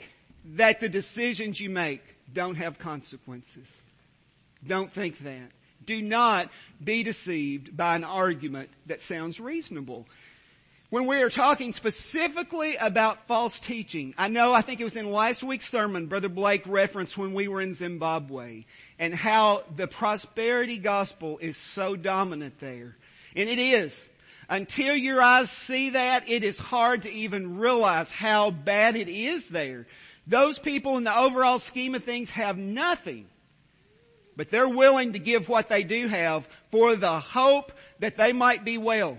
that 0.55 0.81
the 0.81 0.89
decisions 0.89 1.61
you 1.61 1.69
make 1.69 2.03
don't 2.33 2.55
have 2.55 2.79
consequences. 2.79 3.83
Don't 4.67 4.91
think 4.91 5.19
that. 5.19 5.51
Do 5.85 6.01
not 6.01 6.51
be 6.83 7.03
deceived 7.03 7.77
by 7.77 7.97
an 7.97 8.05
argument 8.05 8.71
that 8.87 9.03
sounds 9.03 9.39
reasonable 9.39 10.07
when 10.93 11.07
we 11.07 11.23
are 11.23 11.31
talking 11.31 11.73
specifically 11.73 12.77
about 12.77 13.27
false 13.27 13.59
teaching, 13.61 14.13
I 14.19 14.29
know 14.29 14.53
I 14.53 14.61
think 14.61 14.79
it 14.79 14.85
was 14.85 14.99
in 14.99 15.11
last 15.11 15.43
week's 15.43 15.67
sermon, 15.67 16.05
Brother 16.05 16.29
Blake 16.29 16.65
referenced 16.67 17.17
when 17.17 17.33
we 17.33 17.49
were 17.49 17.63
in 17.63 17.73
Zimbabwe 17.73 18.67
and 18.99 19.15
how 19.15 19.63
the 19.75 19.87
prosperity 19.87 20.77
gospel 20.77 21.39
is 21.39 21.57
so 21.57 21.97
dominant 21.97 22.61
there. 22.61 22.95
And 23.35 23.49
it 23.49 23.59
is. 23.59 24.05
Until 24.51 24.95
your 24.95 25.23
eyes 25.23 25.51
see 25.51 25.89
that, 25.89 26.29
it 26.29 26.45
is 26.45 26.59
hard 26.59 27.05
to 27.05 27.11
even 27.11 27.57
realize 27.57 28.11
how 28.11 28.51
bad 28.51 28.95
it 28.95 29.09
is 29.09 29.49
there. 29.49 29.87
Those 30.27 30.59
people 30.59 30.99
in 30.99 31.05
the 31.05 31.19
overall 31.19 31.59
scheme 31.59 31.95
of 31.95 32.05
things 32.05 32.29
have 32.33 32.59
nothing. 32.59 33.29
But 34.37 34.51
they're 34.51 34.69
willing 34.69 35.15
to 35.15 35.19
give 35.19 35.49
what 35.49 35.71
they 35.71 35.85
do 35.85 36.09
have 36.09 36.47
for 36.71 36.97
the 36.97 37.19
hope 37.19 37.73
that 38.01 38.19
they 38.19 38.35
might 38.35 38.63
be 38.63 38.77
well 38.77 39.17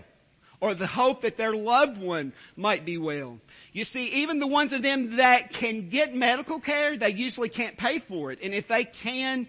or 0.63 0.73
the 0.73 0.87
hope 0.87 1.23
that 1.23 1.35
their 1.35 1.53
loved 1.53 1.97
one 1.97 2.31
might 2.55 2.85
be 2.85 2.97
well. 2.97 3.37
You 3.73 3.83
see, 3.83 4.05
even 4.23 4.39
the 4.39 4.47
ones 4.47 4.71
of 4.71 4.81
them 4.81 5.17
that 5.17 5.51
can 5.51 5.89
get 5.89 6.15
medical 6.15 6.61
care, 6.61 6.95
they 6.95 7.09
usually 7.09 7.49
can't 7.49 7.75
pay 7.75 7.99
for 7.99 8.31
it. 8.31 8.39
And 8.41 8.53
if 8.53 8.69
they 8.69 8.85
can 8.85 9.47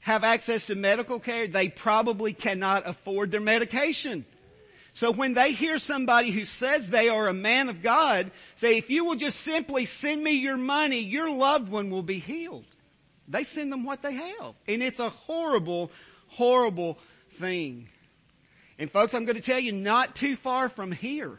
have 0.00 0.24
access 0.24 0.66
to 0.66 0.74
medical 0.74 1.20
care, 1.20 1.46
they 1.46 1.68
probably 1.68 2.32
cannot 2.32 2.88
afford 2.88 3.30
their 3.30 3.40
medication. 3.40 4.24
So 4.92 5.12
when 5.12 5.34
they 5.34 5.52
hear 5.52 5.78
somebody 5.78 6.32
who 6.32 6.44
says 6.44 6.90
they 6.90 7.08
are 7.08 7.28
a 7.28 7.32
man 7.32 7.68
of 7.68 7.80
God 7.80 8.32
say, 8.56 8.76
if 8.76 8.90
you 8.90 9.04
will 9.04 9.14
just 9.14 9.42
simply 9.42 9.84
send 9.84 10.20
me 10.20 10.32
your 10.32 10.56
money, 10.56 10.98
your 10.98 11.30
loved 11.30 11.70
one 11.70 11.90
will 11.90 12.02
be 12.02 12.18
healed. 12.18 12.64
They 13.28 13.44
send 13.44 13.72
them 13.72 13.84
what 13.84 14.02
they 14.02 14.14
have. 14.14 14.54
And 14.66 14.82
it's 14.82 14.98
a 14.98 15.10
horrible, 15.10 15.92
horrible 16.26 16.98
thing. 17.34 17.88
And 18.80 18.90
folks, 18.90 19.12
I'm 19.12 19.26
going 19.26 19.36
to 19.36 19.42
tell 19.42 19.58
you, 19.58 19.72
not 19.72 20.16
too 20.16 20.36
far 20.36 20.70
from 20.70 20.90
here, 20.90 21.38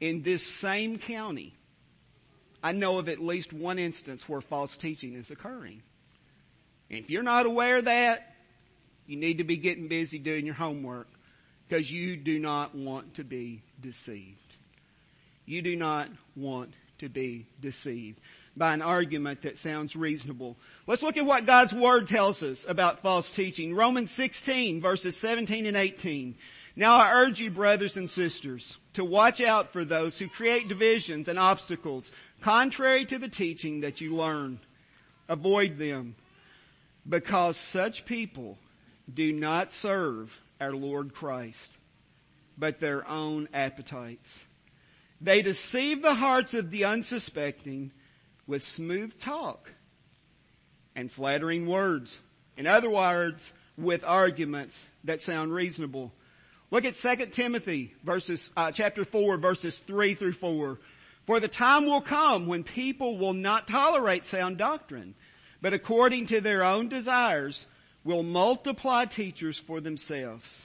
in 0.00 0.22
this 0.22 0.44
same 0.46 0.98
county, 0.98 1.52
I 2.62 2.72
know 2.72 2.98
of 2.98 3.10
at 3.10 3.20
least 3.20 3.52
one 3.52 3.78
instance 3.78 4.26
where 4.26 4.40
false 4.40 4.78
teaching 4.78 5.14
is 5.14 5.30
occurring. 5.30 5.82
And 6.90 7.00
if 7.00 7.10
you're 7.10 7.22
not 7.22 7.44
aware 7.44 7.76
of 7.76 7.84
that, 7.84 8.34
you 9.06 9.16
need 9.18 9.38
to 9.38 9.44
be 9.44 9.58
getting 9.58 9.88
busy 9.88 10.18
doing 10.18 10.46
your 10.46 10.54
homework 10.54 11.06
because 11.68 11.92
you 11.92 12.16
do 12.16 12.38
not 12.38 12.74
want 12.74 13.14
to 13.14 13.24
be 13.24 13.60
deceived. 13.82 14.56
You 15.44 15.60
do 15.60 15.76
not 15.76 16.08
want 16.34 16.72
to 16.98 17.10
be 17.10 17.46
deceived 17.60 18.18
by 18.56 18.72
an 18.72 18.82
argument 18.82 19.42
that 19.42 19.58
sounds 19.58 19.94
reasonable. 19.94 20.56
Let's 20.86 21.02
look 21.02 21.16
at 21.16 21.26
what 21.26 21.46
God's 21.46 21.74
Word 21.74 22.06
tells 22.06 22.42
us 22.42 22.64
about 22.66 23.00
false 23.00 23.30
teaching. 23.30 23.74
Romans 23.74 24.10
16 24.10 24.80
verses 24.80 25.16
17 25.16 25.66
and 25.66 25.76
18. 25.76 26.36
Now 26.74 26.96
I 26.96 27.12
urge 27.12 27.40
you 27.40 27.50
brothers 27.50 27.96
and 27.96 28.08
sisters 28.08 28.78
to 28.94 29.04
watch 29.04 29.40
out 29.40 29.72
for 29.72 29.84
those 29.84 30.18
who 30.18 30.28
create 30.28 30.68
divisions 30.68 31.28
and 31.28 31.38
obstacles 31.38 32.12
contrary 32.40 33.04
to 33.06 33.18
the 33.18 33.28
teaching 33.28 33.80
that 33.80 34.00
you 34.00 34.14
learned. 34.14 34.60
Avoid 35.28 35.78
them 35.78 36.14
because 37.08 37.56
such 37.56 38.04
people 38.06 38.58
do 39.12 39.32
not 39.32 39.72
serve 39.72 40.38
our 40.60 40.72
Lord 40.72 41.14
Christ, 41.14 41.78
but 42.56 42.80
their 42.80 43.06
own 43.08 43.48
appetites. 43.52 44.44
They 45.20 45.42
deceive 45.42 46.02
the 46.02 46.14
hearts 46.14 46.54
of 46.54 46.70
the 46.70 46.84
unsuspecting 46.84 47.92
with 48.46 48.62
smooth 48.62 49.18
talk 49.18 49.72
and 50.94 51.10
flattering 51.10 51.66
words. 51.66 52.20
In 52.56 52.66
other 52.66 52.90
words, 52.90 53.52
with 53.76 54.04
arguments 54.04 54.86
that 55.04 55.20
sound 55.20 55.52
reasonable. 55.52 56.12
Look 56.70 56.84
at 56.84 56.96
2 56.96 57.26
Timothy 57.26 57.94
verses, 58.02 58.50
uh, 58.56 58.72
chapter 58.72 59.04
4 59.04 59.36
verses 59.36 59.78
3 59.78 60.14
through 60.14 60.32
4. 60.32 60.78
For 61.26 61.40
the 61.40 61.48
time 61.48 61.86
will 61.86 62.00
come 62.00 62.46
when 62.46 62.64
people 62.64 63.18
will 63.18 63.32
not 63.32 63.66
tolerate 63.66 64.24
sound 64.24 64.58
doctrine, 64.58 65.14
but 65.60 65.74
according 65.74 66.26
to 66.26 66.40
their 66.40 66.62
own 66.62 66.88
desires 66.88 67.66
will 68.04 68.22
multiply 68.22 69.04
teachers 69.04 69.58
for 69.58 69.80
themselves 69.80 70.64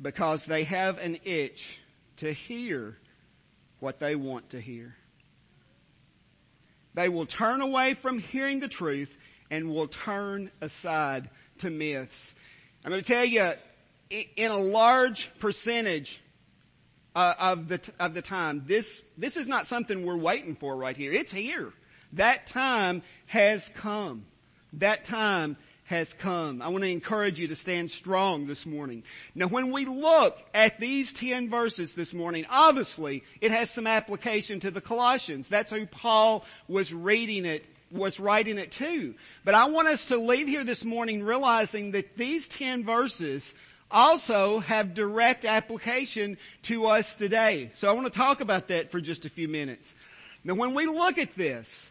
because 0.00 0.46
they 0.46 0.64
have 0.64 0.98
an 0.98 1.18
itch 1.24 1.78
to 2.16 2.32
hear 2.32 2.96
what 3.78 3.98
they 4.00 4.14
want 4.14 4.50
to 4.50 4.60
hear. 4.60 4.96
They 6.94 7.08
will 7.08 7.26
turn 7.26 7.60
away 7.60 7.94
from 7.94 8.18
hearing 8.18 8.60
the 8.60 8.68
truth 8.68 9.16
and 9.50 9.70
will 9.70 9.88
turn 9.88 10.50
aside 10.60 11.30
to 11.58 11.70
myths. 11.70 12.34
I'm 12.84 12.90
going 12.90 13.02
to 13.02 13.06
tell 13.06 13.24
you, 13.24 13.52
in 14.10 14.50
a 14.50 14.56
large 14.56 15.30
percentage 15.38 16.20
uh, 17.14 17.34
of 17.38 17.68
the 17.68 17.80
of 17.98 18.14
the 18.14 18.22
time, 18.22 18.64
this 18.66 19.02
this 19.18 19.36
is 19.36 19.48
not 19.48 19.66
something 19.66 20.04
we're 20.04 20.16
waiting 20.16 20.56
for 20.56 20.76
right 20.76 20.96
here. 20.96 21.12
It's 21.12 21.32
here. 21.32 21.72
That 22.14 22.46
time 22.46 23.02
has 23.26 23.70
come. 23.74 24.26
That 24.74 25.04
time 25.04 25.56
has 25.90 26.12
come. 26.12 26.62
I 26.62 26.68
want 26.68 26.84
to 26.84 26.90
encourage 26.90 27.40
you 27.40 27.48
to 27.48 27.56
stand 27.56 27.90
strong 27.90 28.46
this 28.46 28.64
morning. 28.64 29.02
Now 29.34 29.48
when 29.48 29.72
we 29.72 29.86
look 29.86 30.38
at 30.54 30.78
these 30.78 31.12
10 31.12 31.50
verses 31.50 31.94
this 31.94 32.14
morning, 32.14 32.46
obviously 32.48 33.24
it 33.40 33.50
has 33.50 33.72
some 33.72 33.88
application 33.88 34.60
to 34.60 34.70
the 34.70 34.80
Colossians. 34.80 35.48
That's 35.48 35.72
who 35.72 35.86
Paul 35.86 36.44
was 36.68 36.94
reading 36.94 37.44
it 37.44 37.66
was 37.90 38.20
writing 38.20 38.56
it 38.56 38.70
to. 38.70 39.16
But 39.44 39.54
I 39.54 39.64
want 39.64 39.88
us 39.88 40.06
to 40.06 40.16
leave 40.16 40.46
here 40.46 40.62
this 40.62 40.84
morning 40.84 41.24
realizing 41.24 41.90
that 41.90 42.16
these 42.16 42.48
10 42.48 42.84
verses 42.84 43.52
also 43.90 44.60
have 44.60 44.94
direct 44.94 45.44
application 45.44 46.38
to 46.62 46.86
us 46.86 47.16
today. 47.16 47.72
So 47.74 47.90
I 47.90 47.92
want 47.94 48.06
to 48.06 48.16
talk 48.16 48.40
about 48.40 48.68
that 48.68 48.92
for 48.92 49.00
just 49.00 49.24
a 49.24 49.28
few 49.28 49.48
minutes. 49.48 49.96
Now 50.44 50.54
when 50.54 50.72
we 50.72 50.86
look 50.86 51.18
at 51.18 51.34
this, 51.34 51.90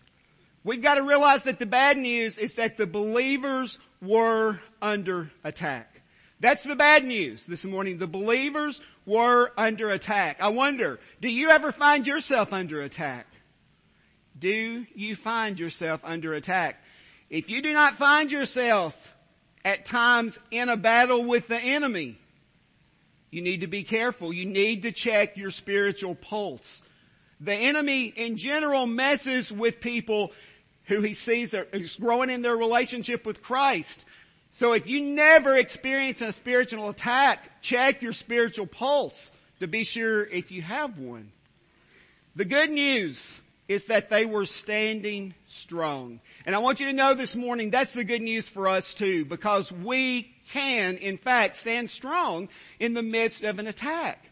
we've 0.63 0.81
got 0.81 0.95
to 0.95 1.03
realize 1.03 1.43
that 1.43 1.59
the 1.59 1.65
bad 1.65 1.97
news 1.97 2.37
is 2.37 2.55
that 2.55 2.77
the 2.77 2.87
believers 2.87 3.79
were 4.01 4.59
under 4.81 5.31
attack. 5.43 6.01
That's 6.39 6.63
the 6.63 6.75
bad 6.75 7.03
news 7.03 7.45
this 7.45 7.65
morning. 7.65 7.97
The 7.97 8.07
believers 8.07 8.79
were 9.05 9.51
under 9.57 9.91
attack. 9.91 10.37
I 10.39 10.49
wonder, 10.49 10.99
do 11.19 11.27
you 11.27 11.49
ever 11.49 11.71
find 11.71 12.07
yourself 12.07 12.53
under 12.53 12.81
attack? 12.81 13.25
Do 14.37 14.85
you 14.95 15.15
find 15.15 15.59
yourself 15.59 15.99
under 16.03 16.33
attack? 16.33 16.81
If 17.29 17.49
you 17.49 17.61
do 17.61 17.73
not 17.73 17.97
find 17.97 18.31
yourself 18.31 18.95
at 19.65 19.85
times 19.85 20.39
in 20.49 20.69
a 20.69 20.77
battle 20.77 21.25
with 21.25 21.47
the 21.47 21.59
enemy, 21.59 22.17
you 23.31 23.41
need 23.41 23.61
to 23.61 23.67
be 23.67 23.83
careful. 23.83 24.31
You 24.33 24.45
need 24.45 24.83
to 24.83 24.91
check 24.91 25.35
your 25.35 25.51
spiritual 25.51 26.15
pulse. 26.15 26.81
The 27.41 27.53
enemy 27.53 28.05
in 28.05 28.37
general 28.37 28.85
messes 28.85 29.51
with 29.51 29.79
people 29.79 30.31
who 30.89 31.01
he 31.01 31.13
sees 31.13 31.53
are 31.53 31.67
growing 31.99 32.29
in 32.29 32.41
their 32.41 32.57
relationship 32.57 33.25
with 33.25 33.41
Christ. 33.41 34.03
So 34.51 34.73
if 34.73 34.87
you 34.87 34.99
never 34.99 35.55
experience 35.55 36.21
a 36.21 36.31
spiritual 36.31 36.89
attack, 36.89 37.61
check 37.61 38.01
your 38.01 38.13
spiritual 38.13 38.65
pulse 38.65 39.31
to 39.59 39.67
be 39.67 39.83
sure 39.83 40.25
if 40.25 40.51
you 40.51 40.63
have 40.63 40.97
one. 40.97 41.31
The 42.35 42.45
good 42.45 42.71
news 42.71 43.39
is 43.67 43.85
that 43.85 44.09
they 44.09 44.25
were 44.25 44.47
standing 44.47 45.35
strong. 45.47 46.19
And 46.45 46.55
I 46.55 46.59
want 46.59 46.79
you 46.79 46.87
to 46.87 46.93
know 46.93 47.13
this 47.13 47.35
morning 47.35 47.69
that's 47.69 47.93
the 47.93 48.03
good 48.03 48.23
news 48.23 48.49
for 48.49 48.67
us 48.67 48.95
too, 48.95 49.25
because 49.25 49.71
we 49.71 50.33
can 50.51 50.97
in 50.97 51.19
fact 51.19 51.57
stand 51.57 51.91
strong 51.91 52.49
in 52.79 52.95
the 52.95 53.03
midst 53.03 53.43
of 53.43 53.59
an 53.59 53.67
attack 53.67 54.28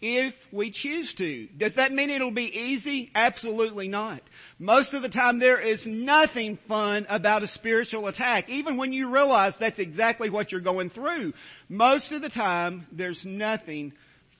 if 0.00 0.36
we 0.52 0.70
choose 0.70 1.14
to. 1.14 1.48
Does 1.56 1.74
that 1.74 1.92
mean 1.92 2.10
it'll 2.10 2.30
be 2.30 2.56
easy? 2.56 3.10
Absolutely 3.14 3.88
not. 3.88 4.20
Most 4.58 4.94
of 4.94 5.02
the 5.02 5.08
time 5.08 5.38
there 5.38 5.58
is 5.58 5.86
nothing 5.86 6.56
fun 6.68 7.06
about 7.08 7.42
a 7.42 7.48
spiritual 7.48 8.06
attack, 8.06 8.48
even 8.48 8.76
when 8.76 8.92
you 8.92 9.12
realize 9.12 9.56
that's 9.56 9.78
exactly 9.78 10.30
what 10.30 10.52
you're 10.52 10.60
going 10.60 10.90
through. 10.90 11.32
Most 11.68 12.12
of 12.12 12.22
the 12.22 12.28
time 12.28 12.86
there's 12.92 13.26
nothing 13.26 13.92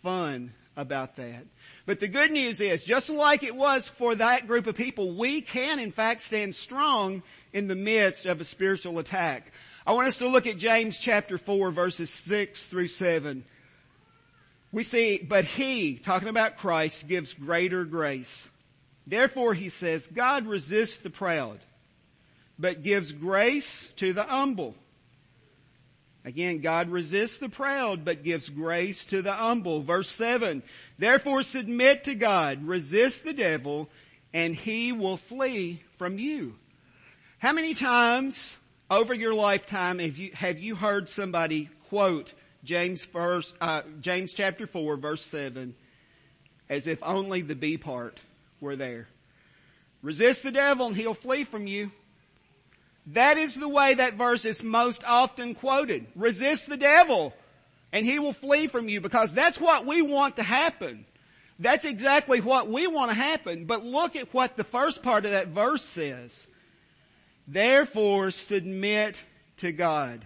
fun 0.03 0.53
about 0.77 1.17
that. 1.17 1.45
But 1.87 2.01
the 2.01 2.09
good 2.09 2.31
news 2.31 2.61
is, 2.61 2.85
just 2.85 3.11
like 3.11 3.43
it 3.43 3.57
was 3.57 3.89
for 3.89 4.15
that 4.15 4.47
group 4.47 4.67
of 4.67 4.77
people, 4.77 5.17
we 5.17 5.41
can 5.41 5.79
in 5.81 5.91
fact 5.91 6.23
stand 6.23 6.55
strong 6.55 7.23
in 7.53 7.67
the 7.67 7.75
midst 7.75 8.27
of 8.27 8.41
a 8.41 8.45
spiritual 8.45 8.99
attack. 8.99 9.53
I 9.87 9.93
want 9.93 10.07
us 10.07 10.19
to 10.19 10.29
look 10.29 10.47
at 10.47 10.59
James 10.59 10.99
chapter 10.99 11.39
4 11.39 11.73
verses 11.73 12.11
6 12.11 12.65
through 12.67 12.89
7. 12.89 13.45
We 14.71 14.83
see, 14.83 15.19
but 15.19 15.45
he, 15.45 15.97
talking 15.97 16.29
about 16.29 16.59
Christ, 16.59 17.09
gives 17.09 17.33
greater 17.33 17.85
grace. 17.85 18.47
Therefore 19.07 19.55
he 19.55 19.71
says, 19.71 20.07
God 20.07 20.47
resists 20.47 20.99
the 20.99 21.11
proud, 21.11 21.61
but 22.59 22.83
gives 22.83 23.13
grace 23.13 23.91
to 23.97 24.13
the 24.13 24.25
humble. 24.25 24.75
Again, 26.25 26.61
God 26.61 26.91
resists 26.91 27.39
the 27.39 27.49
proud, 27.49 28.05
but 28.05 28.23
gives 28.23 28.51
grace 28.51 29.07
to 29.07 29.23
the 29.23 29.33
humble. 29.33 29.81
Verse 29.81 30.11
7, 30.11 30.63
therefore 30.99 31.43
submit 31.43 32.05
to 32.05 32.15
God, 32.15 32.67
resist 32.67 33.25
the 33.25 33.33
devil, 33.33 33.89
and 34.35 34.55
he 34.55 34.93
will 34.93 35.17
flee 35.17 35.83
from 35.97 36.19
you. 36.19 36.57
How 37.39 37.53
many 37.53 37.73
times 37.73 38.59
over 38.91 39.15
your 39.15 39.33
lifetime 39.33 40.01
have 40.01 40.19
you, 40.19 40.33
have 40.35 40.59
you 40.59 40.75
heard 40.75 41.09
somebody 41.09 41.71
quote 41.89 42.35
James 42.65 43.05
first, 43.05 43.55
uh, 43.61 43.83
James 44.01 44.33
chapter 44.33 44.67
4 44.67 44.97
verse 44.97 45.25
7 45.25 45.75
as 46.69 46.87
if 46.87 46.99
only 47.03 47.43
the 47.43 47.55
B 47.55 47.79
part 47.79 48.21
were 48.61 48.77
there. 48.77 49.09
Resist 50.03 50.43
the 50.43 50.51
devil 50.51 50.89
and 50.89 50.97
he'll 50.97 51.15
flee 51.15 51.45
from 51.45 51.67
you. 51.67 51.91
That 53.09 53.39
is 53.39 53.55
the 53.55 53.69
way 53.69 53.95
that 53.95 54.15
verse 54.15 54.45
is 54.45 54.63
most 54.63 55.03
often 55.05 55.55
quoted. 55.55 56.07
Resist 56.15 56.69
the 56.69 56.77
devil 56.77 57.33
and 57.93 58.05
he 58.05 58.19
will 58.19 58.35
flee 58.35 58.67
from 58.67 58.89
you 58.89 59.01
because 59.01 59.33
that's 59.33 59.59
what 59.59 59.87
we 59.87 60.03
want 60.03 60.37
to 60.37 60.43
happen. 60.43 61.07
That's 61.59 61.85
exactly 61.85 62.41
what 62.41 62.69
we 62.69 62.87
want 62.87 63.11
to 63.11 63.15
happen. 63.15 63.65
But 63.65 63.85
look 63.85 64.15
at 64.15 64.33
what 64.33 64.57
the 64.57 64.65
first 64.65 65.03
part 65.03 65.25
of 65.25 65.33
that 65.33 65.49
verse 65.49 65.83
says. 65.83 66.47
Therefore 67.47 68.31
submit 68.31 69.23
to 69.59 69.73
God. 69.73 70.25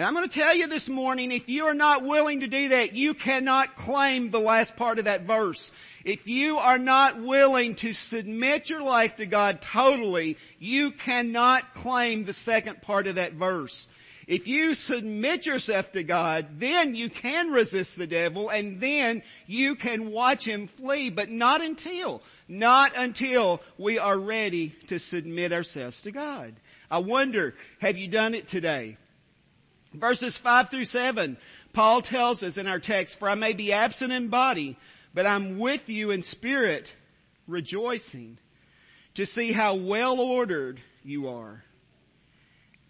And 0.00 0.06
I'm 0.06 0.14
going 0.14 0.26
to 0.26 0.34
tell 0.34 0.56
you 0.56 0.66
this 0.66 0.88
morning, 0.88 1.30
if 1.30 1.50
you 1.50 1.66
are 1.66 1.74
not 1.74 2.02
willing 2.02 2.40
to 2.40 2.46
do 2.46 2.70
that, 2.70 2.94
you 2.94 3.12
cannot 3.12 3.76
claim 3.76 4.30
the 4.30 4.40
last 4.40 4.74
part 4.74 4.98
of 4.98 5.04
that 5.04 5.24
verse. 5.24 5.72
If 6.06 6.26
you 6.26 6.56
are 6.56 6.78
not 6.78 7.20
willing 7.20 7.74
to 7.74 7.92
submit 7.92 8.70
your 8.70 8.82
life 8.82 9.16
to 9.16 9.26
God 9.26 9.60
totally, 9.60 10.38
you 10.58 10.90
cannot 10.90 11.74
claim 11.74 12.24
the 12.24 12.32
second 12.32 12.80
part 12.80 13.08
of 13.08 13.16
that 13.16 13.34
verse. 13.34 13.88
If 14.26 14.48
you 14.48 14.72
submit 14.72 15.44
yourself 15.44 15.92
to 15.92 16.02
God, 16.02 16.46
then 16.58 16.94
you 16.94 17.10
can 17.10 17.50
resist 17.50 17.98
the 17.98 18.06
devil 18.06 18.48
and 18.48 18.80
then 18.80 19.22
you 19.46 19.74
can 19.74 20.12
watch 20.12 20.46
him 20.46 20.66
flee, 20.66 21.10
but 21.10 21.28
not 21.28 21.60
until, 21.60 22.22
not 22.48 22.92
until 22.96 23.60
we 23.76 23.98
are 23.98 24.18
ready 24.18 24.74
to 24.86 24.98
submit 24.98 25.52
ourselves 25.52 26.00
to 26.00 26.10
God. 26.10 26.54
I 26.90 27.00
wonder, 27.00 27.54
have 27.80 27.98
you 27.98 28.08
done 28.08 28.32
it 28.32 28.48
today? 28.48 28.96
Verses 29.92 30.36
5 30.36 30.70
through 30.70 30.84
7, 30.84 31.36
Paul 31.72 32.00
tells 32.02 32.42
us 32.42 32.56
in 32.56 32.66
our 32.66 32.78
text, 32.78 33.18
for 33.18 33.28
I 33.28 33.34
may 33.34 33.52
be 33.52 33.72
absent 33.72 34.12
in 34.12 34.28
body, 34.28 34.78
but 35.14 35.26
I'm 35.26 35.58
with 35.58 35.88
you 35.88 36.10
in 36.10 36.22
spirit, 36.22 36.92
rejoicing 37.46 38.38
to 39.14 39.26
see 39.26 39.52
how 39.52 39.74
well 39.74 40.20
ordered 40.20 40.80
you 41.02 41.28
are 41.28 41.64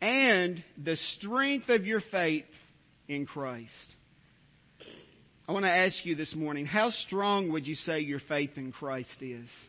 and 0.00 0.62
the 0.78 0.96
strength 0.96 1.68
of 1.70 1.86
your 1.86 2.00
faith 2.00 2.46
in 3.08 3.26
Christ. 3.26 3.94
I 5.48 5.52
want 5.52 5.64
to 5.64 5.70
ask 5.70 6.06
you 6.06 6.14
this 6.14 6.34
morning, 6.36 6.64
how 6.64 6.90
strong 6.90 7.50
would 7.50 7.66
you 7.66 7.74
say 7.74 8.00
your 8.00 8.20
faith 8.20 8.56
in 8.56 8.72
Christ 8.72 9.22
is? 9.22 9.68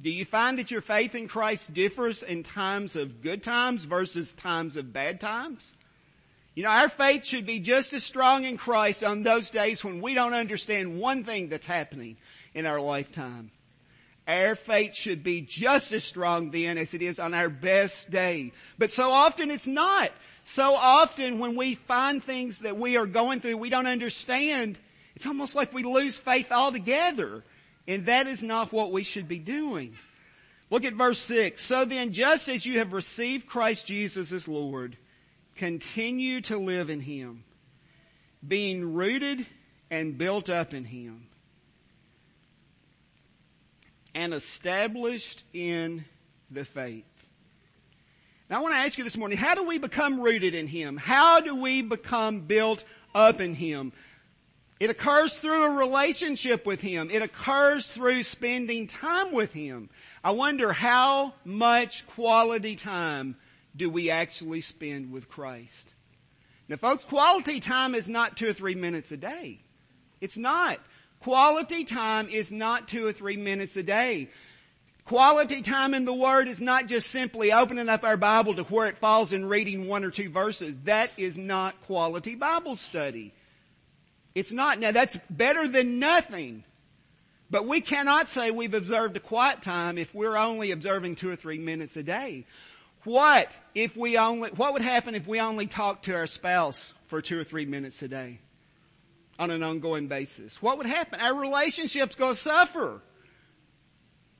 Do 0.00 0.10
you 0.10 0.24
find 0.24 0.58
that 0.58 0.70
your 0.70 0.80
faith 0.80 1.16
in 1.16 1.26
Christ 1.26 1.74
differs 1.74 2.22
in 2.22 2.44
times 2.44 2.94
of 2.94 3.20
good 3.20 3.42
times 3.42 3.84
versus 3.84 4.32
times 4.32 4.76
of 4.76 4.92
bad 4.92 5.20
times? 5.20 5.74
You 6.54 6.62
know, 6.62 6.70
our 6.70 6.88
faith 6.88 7.24
should 7.24 7.46
be 7.46 7.58
just 7.58 7.92
as 7.92 8.04
strong 8.04 8.44
in 8.44 8.58
Christ 8.58 9.02
on 9.02 9.22
those 9.22 9.50
days 9.50 9.82
when 9.82 10.00
we 10.00 10.14
don't 10.14 10.34
understand 10.34 11.00
one 11.00 11.24
thing 11.24 11.48
that's 11.48 11.66
happening 11.66 12.16
in 12.54 12.64
our 12.64 12.80
lifetime. 12.80 13.50
Our 14.28 14.54
faith 14.54 14.94
should 14.94 15.24
be 15.24 15.40
just 15.40 15.90
as 15.92 16.04
strong 16.04 16.50
then 16.50 16.78
as 16.78 16.94
it 16.94 17.02
is 17.02 17.18
on 17.18 17.34
our 17.34 17.48
best 17.48 18.10
day. 18.10 18.52
But 18.76 18.90
so 18.90 19.10
often 19.10 19.50
it's 19.50 19.66
not. 19.66 20.12
So 20.44 20.74
often 20.74 21.38
when 21.40 21.56
we 21.56 21.74
find 21.74 22.22
things 22.22 22.60
that 22.60 22.76
we 22.76 22.96
are 22.96 23.06
going 23.06 23.40
through 23.40 23.56
we 23.56 23.70
don't 23.70 23.86
understand, 23.86 24.78
it's 25.16 25.26
almost 25.26 25.54
like 25.56 25.72
we 25.72 25.82
lose 25.82 26.18
faith 26.18 26.52
altogether. 26.52 27.42
And 27.88 28.04
that 28.04 28.26
is 28.26 28.42
not 28.42 28.70
what 28.70 28.92
we 28.92 29.02
should 29.02 29.26
be 29.26 29.38
doing. 29.38 29.96
Look 30.70 30.84
at 30.84 30.92
verse 30.92 31.18
6. 31.20 31.60
So 31.60 31.86
then, 31.86 32.12
just 32.12 32.48
as 32.48 32.66
you 32.66 32.78
have 32.78 32.92
received 32.92 33.46
Christ 33.46 33.86
Jesus 33.86 34.30
as 34.30 34.46
Lord, 34.46 34.98
continue 35.56 36.42
to 36.42 36.58
live 36.58 36.90
in 36.90 37.00
Him, 37.00 37.44
being 38.46 38.92
rooted 38.92 39.46
and 39.90 40.18
built 40.18 40.50
up 40.50 40.74
in 40.74 40.84
Him, 40.84 41.28
and 44.14 44.34
established 44.34 45.42
in 45.54 46.04
the 46.50 46.66
faith. 46.66 47.04
Now 48.50 48.58
I 48.58 48.60
want 48.60 48.74
to 48.74 48.80
ask 48.80 48.98
you 48.98 49.04
this 49.04 49.16
morning, 49.16 49.38
how 49.38 49.54
do 49.54 49.62
we 49.62 49.78
become 49.78 50.20
rooted 50.20 50.54
in 50.54 50.66
Him? 50.66 50.98
How 50.98 51.40
do 51.40 51.54
we 51.54 51.80
become 51.80 52.40
built 52.40 52.84
up 53.14 53.40
in 53.40 53.54
Him? 53.54 53.92
It 54.80 54.90
occurs 54.90 55.36
through 55.36 55.64
a 55.64 55.70
relationship 55.76 56.64
with 56.64 56.80
Him. 56.80 57.10
It 57.10 57.22
occurs 57.22 57.90
through 57.90 58.22
spending 58.22 58.86
time 58.86 59.32
with 59.32 59.52
Him. 59.52 59.90
I 60.22 60.30
wonder 60.30 60.72
how 60.72 61.34
much 61.44 62.06
quality 62.06 62.76
time 62.76 63.36
do 63.74 63.90
we 63.90 64.10
actually 64.10 64.60
spend 64.60 65.10
with 65.10 65.28
Christ? 65.28 65.92
Now 66.68 66.76
folks, 66.76 67.04
quality 67.04 67.60
time 67.60 67.94
is 67.94 68.08
not 68.08 68.36
two 68.36 68.50
or 68.50 68.52
three 68.52 68.74
minutes 68.74 69.10
a 69.10 69.16
day. 69.16 69.60
It's 70.20 70.38
not. 70.38 70.78
Quality 71.20 71.84
time 71.84 72.28
is 72.28 72.52
not 72.52 72.86
two 72.86 73.04
or 73.06 73.12
three 73.12 73.36
minutes 73.36 73.76
a 73.76 73.82
day. 73.82 74.28
Quality 75.04 75.62
time 75.62 75.94
in 75.94 76.04
the 76.04 76.14
Word 76.14 76.48
is 76.48 76.60
not 76.60 76.86
just 76.86 77.10
simply 77.10 77.52
opening 77.52 77.88
up 77.88 78.04
our 78.04 78.16
Bible 78.16 78.54
to 78.54 78.62
where 78.64 78.86
it 78.86 78.98
falls 78.98 79.32
and 79.32 79.48
reading 79.48 79.88
one 79.88 80.04
or 80.04 80.10
two 80.10 80.28
verses. 80.28 80.78
That 80.80 81.10
is 81.16 81.36
not 81.36 81.80
quality 81.86 82.34
Bible 82.34 82.76
study. 82.76 83.32
It's 84.38 84.52
not. 84.52 84.78
Now 84.78 84.92
that's 84.92 85.18
better 85.28 85.66
than 85.66 85.98
nothing. 85.98 86.64
But 87.50 87.66
we 87.66 87.80
cannot 87.80 88.28
say 88.28 88.50
we've 88.50 88.74
observed 88.74 89.16
a 89.16 89.20
quiet 89.20 89.62
time 89.62 89.98
if 89.98 90.14
we're 90.14 90.36
only 90.36 90.70
observing 90.70 91.16
two 91.16 91.30
or 91.30 91.36
three 91.36 91.58
minutes 91.58 91.96
a 91.96 92.02
day. 92.02 92.44
What 93.04 93.50
if 93.74 93.96
we 93.96 94.18
only, 94.18 94.50
what 94.50 94.74
would 94.74 94.82
happen 94.82 95.14
if 95.14 95.26
we 95.26 95.40
only 95.40 95.66
talked 95.66 96.04
to 96.04 96.14
our 96.14 96.26
spouse 96.26 96.92
for 97.06 97.22
two 97.22 97.38
or 97.38 97.44
three 97.44 97.64
minutes 97.64 98.02
a 98.02 98.08
day 98.08 98.38
on 99.38 99.50
an 99.50 99.62
ongoing 99.62 100.08
basis? 100.08 100.60
What 100.60 100.78
would 100.78 100.86
happen? 100.86 101.20
Our 101.20 101.34
relationship's 101.34 102.16
gonna 102.16 102.34
suffer. 102.34 103.00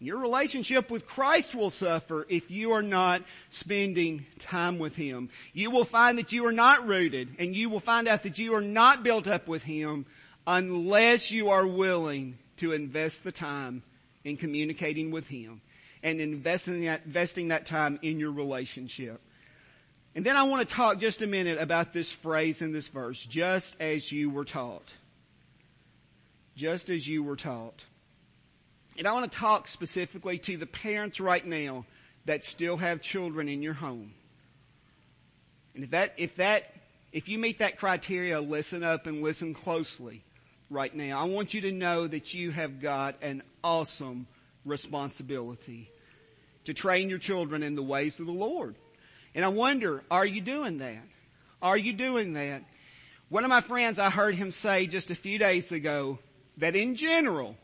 Your 0.01 0.19
relationship 0.19 0.91
with 0.91 1.07
Christ 1.07 1.57
will 1.57 1.71
suffer 1.71 2.25
if 2.29 2.51
you 2.51 2.71
are 2.73 2.83
not 2.83 3.23
spending 3.51 4.27
time 4.39 4.79
with 4.79 4.95
Him. 4.95 5.29
You 5.53 5.71
will 5.71 5.85
find 5.85 6.19
that 6.19 6.31
you 6.31 6.47
are 6.47 6.53
not 6.53 6.87
rooted 6.87 7.35
and 7.39 7.55
you 7.55 7.69
will 7.69 7.81
find 7.81 8.07
out 8.07 8.23
that 8.23 8.39
you 8.39 8.55
are 8.55 8.61
not 8.61 9.03
built 9.03 9.27
up 9.27 9.49
with 9.49 9.65
Him 9.65 10.07
unless 10.47 11.33
you 11.33 11.49
are 11.49 11.67
willing 11.67 12.39
to 12.59 12.73
invest 12.73 13.25
the 13.25 13.33
time 13.33 13.83
in 14.23 14.37
communicating 14.37 15.11
with 15.11 15.27
Him 15.27 15.61
and 16.03 16.21
investing 16.21 16.85
that, 16.85 17.03
investing 17.05 17.49
that 17.49 17.67
time 17.67 17.99
in 18.01 18.21
your 18.21 18.31
relationship. 18.31 19.21
And 20.15 20.25
then 20.25 20.37
I 20.37 20.45
want 20.45 20.67
to 20.67 20.75
talk 20.75 20.99
just 20.99 21.23
a 21.23 21.27
minute 21.27 21.59
about 21.61 21.93
this 21.93 22.11
phrase 22.13 22.63
in 22.63 22.73
this 22.73 22.89
verse, 22.89 23.25
just 23.25 23.75
as 23.81 24.11
you 24.13 24.31
were 24.31 24.45
taught. 24.45 24.93
Just 26.57 26.89
as 26.89 27.07
you 27.07 27.23
were 27.23 27.37
taught. 27.37 27.85
And 28.99 29.07
I 29.07 29.13
want 29.13 29.31
to 29.31 29.39
talk 29.39 29.69
specifically 29.69 30.39
to 30.41 30.57
the 30.57 30.67
parents 30.67 31.21
right 31.21 31.47
now 31.47 31.87
that 32.25 32.43
still 32.43 32.77
have 32.77 33.01
children 33.01 33.49
in 33.49 33.63
your 33.63 33.73
home. 33.73 34.13
And 35.75 35.85
if 35.85 35.91
that, 35.91 36.15
if 36.17 36.35
that, 36.37 36.75
if 37.13 37.29
you 37.29 37.39
meet 37.39 37.61
that 37.61 37.79
criteria, 37.79 38.41
listen 38.41 38.83
up 38.83 39.07
and 39.07 39.23
listen 39.23 39.55
closely 39.55 40.25
right 40.69 40.93
now. 40.93 41.21
I 41.21 41.25
want 41.25 41.55
you 41.55 41.61
to 41.63 41.73
know 41.73 42.09
that 42.09 42.35
you 42.35 42.51
have 42.51 42.81
got 42.81 43.23
an 43.23 43.45
awesome 43.63 44.27
responsibility 44.65 45.89
to 46.65 46.75
train 46.75 47.09
your 47.09 47.21
children 47.21 47.63
in 47.63 47.77
the 47.77 47.83
ways 47.83 48.19
of 48.19 48.27
the 48.27 48.33
Lord. 48.33 48.75
And 49.33 49.45
I 49.45 49.49
wonder, 49.49 50.03
are 50.11 50.27
you 50.27 50.41
doing 50.41 50.79
that? 50.79 51.05
Are 51.63 51.79
you 51.79 51.93
doing 51.93 52.33
that? 52.33 52.65
One 53.29 53.45
of 53.45 53.51
my 53.51 53.61
friends, 53.61 54.01
I 54.01 54.11
heard 54.11 54.35
him 54.35 54.51
say 54.51 54.89
just 54.89 55.13
a 55.13 55.15
few 55.15 55.39
days 55.39 55.71
ago 55.71 56.19
that 56.57 56.75
in 56.75 56.97
general, 56.97 57.57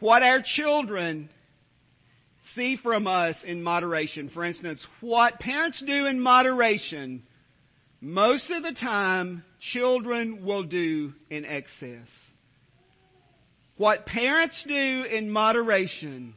what 0.00 0.22
our 0.22 0.40
children 0.40 1.28
see 2.42 2.76
from 2.76 3.06
us 3.06 3.42
in 3.42 3.62
moderation. 3.62 4.28
For 4.28 4.44
instance, 4.44 4.86
what 5.00 5.40
parents 5.40 5.80
do 5.80 6.06
in 6.06 6.20
moderation, 6.20 7.24
most 8.00 8.50
of 8.50 8.62
the 8.62 8.72
time, 8.72 9.44
children 9.58 10.44
will 10.44 10.62
do 10.62 11.14
in 11.28 11.44
excess. 11.44 12.30
What 13.76 14.06
parents 14.06 14.62
do 14.62 15.04
in 15.04 15.30
moderation, 15.30 16.34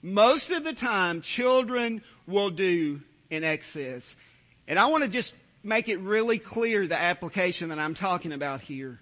most 0.00 0.50
of 0.50 0.64
the 0.64 0.72
time, 0.72 1.20
children 1.20 2.02
will 2.26 2.50
do 2.50 3.02
in 3.30 3.44
excess. 3.44 4.16
And 4.66 4.78
I 4.78 4.86
want 4.86 5.04
to 5.04 5.10
just 5.10 5.36
make 5.62 5.88
it 5.88 5.98
really 5.98 6.38
clear 6.38 6.86
the 6.86 7.00
application 7.00 7.68
that 7.68 7.78
I'm 7.78 7.94
talking 7.94 8.32
about 8.32 8.62
here. 8.62 9.00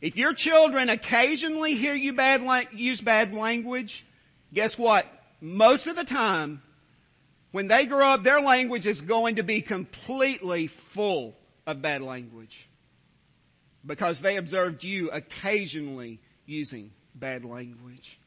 If 0.00 0.16
your 0.16 0.32
children 0.32 0.88
occasionally 0.88 1.74
hear 1.74 1.94
you 1.94 2.12
bad, 2.14 2.68
use 2.72 3.00
bad 3.00 3.34
language, 3.34 4.04
guess 4.52 4.78
what? 4.78 5.06
Most 5.40 5.86
of 5.86 5.96
the 5.96 6.04
time, 6.04 6.62
when 7.52 7.68
they 7.68 7.86
grow 7.86 8.06
up, 8.08 8.22
their 8.22 8.40
language 8.40 8.86
is 8.86 9.00
going 9.00 9.36
to 9.36 9.42
be 9.42 9.60
completely 9.60 10.68
full 10.68 11.34
of 11.66 11.82
bad 11.82 12.02
language. 12.02 12.66
Because 13.84 14.20
they 14.20 14.36
observed 14.36 14.84
you 14.84 15.10
occasionally 15.10 16.20
using 16.46 16.90
bad 17.14 17.44
language. 17.44 18.18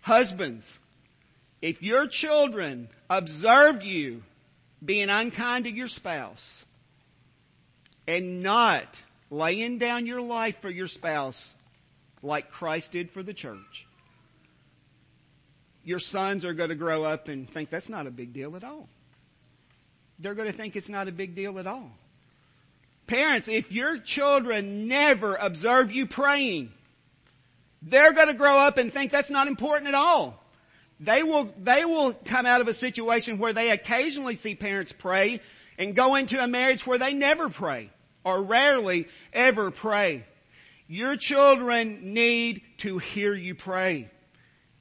Husbands, 0.00 0.78
if 1.60 1.82
your 1.82 2.06
children 2.06 2.88
observe 3.08 3.82
you 3.82 4.22
being 4.82 5.10
unkind 5.10 5.64
to 5.64 5.70
your 5.70 5.88
spouse 5.88 6.64
and 8.06 8.42
not 8.42 8.86
laying 9.30 9.78
down 9.78 10.06
your 10.06 10.20
life 10.20 10.60
for 10.60 10.68
your 10.68 10.88
spouse 10.88 11.54
like 12.22 12.50
Christ 12.50 12.92
did 12.92 13.10
for 13.10 13.22
the 13.22 13.32
church, 13.32 13.86
your 15.84 16.00
sons 16.00 16.44
are 16.44 16.52
going 16.52 16.68
to 16.68 16.74
grow 16.74 17.04
up 17.04 17.28
and 17.28 17.48
think 17.48 17.70
that's 17.70 17.88
not 17.88 18.06
a 18.06 18.10
big 18.10 18.32
deal 18.32 18.56
at 18.56 18.64
all. 18.64 18.88
They're 20.18 20.34
going 20.34 20.50
to 20.50 20.56
think 20.56 20.76
it's 20.76 20.90
not 20.90 21.08
a 21.08 21.12
big 21.12 21.34
deal 21.34 21.58
at 21.58 21.66
all. 21.66 21.90
Parents, 23.06 23.48
if 23.48 23.72
your 23.72 23.98
children 23.98 24.86
never 24.86 25.34
observe 25.36 25.90
you 25.90 26.06
praying, 26.06 26.70
they're 27.82 28.12
going 28.12 28.28
to 28.28 28.34
grow 28.34 28.58
up 28.58 28.76
and 28.78 28.92
think 28.92 29.10
that's 29.10 29.30
not 29.30 29.48
important 29.48 29.88
at 29.88 29.94
all. 29.94 30.44
They 31.00 31.22
will, 31.22 31.52
they 31.58 31.86
will 31.86 32.12
come 32.12 32.44
out 32.44 32.60
of 32.60 32.68
a 32.68 32.74
situation 32.74 33.38
where 33.38 33.54
they 33.54 33.70
occasionally 33.70 34.34
see 34.34 34.54
parents 34.54 34.92
pray 34.92 35.40
and 35.78 35.96
go 35.96 36.14
into 36.14 36.42
a 36.42 36.46
marriage 36.46 36.86
where 36.86 36.98
they 36.98 37.14
never 37.14 37.48
pray 37.48 37.90
or 38.24 38.42
rarely 38.42 39.08
ever 39.32 39.70
pray. 39.70 40.24
Your 40.88 41.16
children 41.16 42.14
need 42.14 42.62
to 42.78 42.98
hear 42.98 43.34
you 43.34 43.54
pray. 43.54 44.10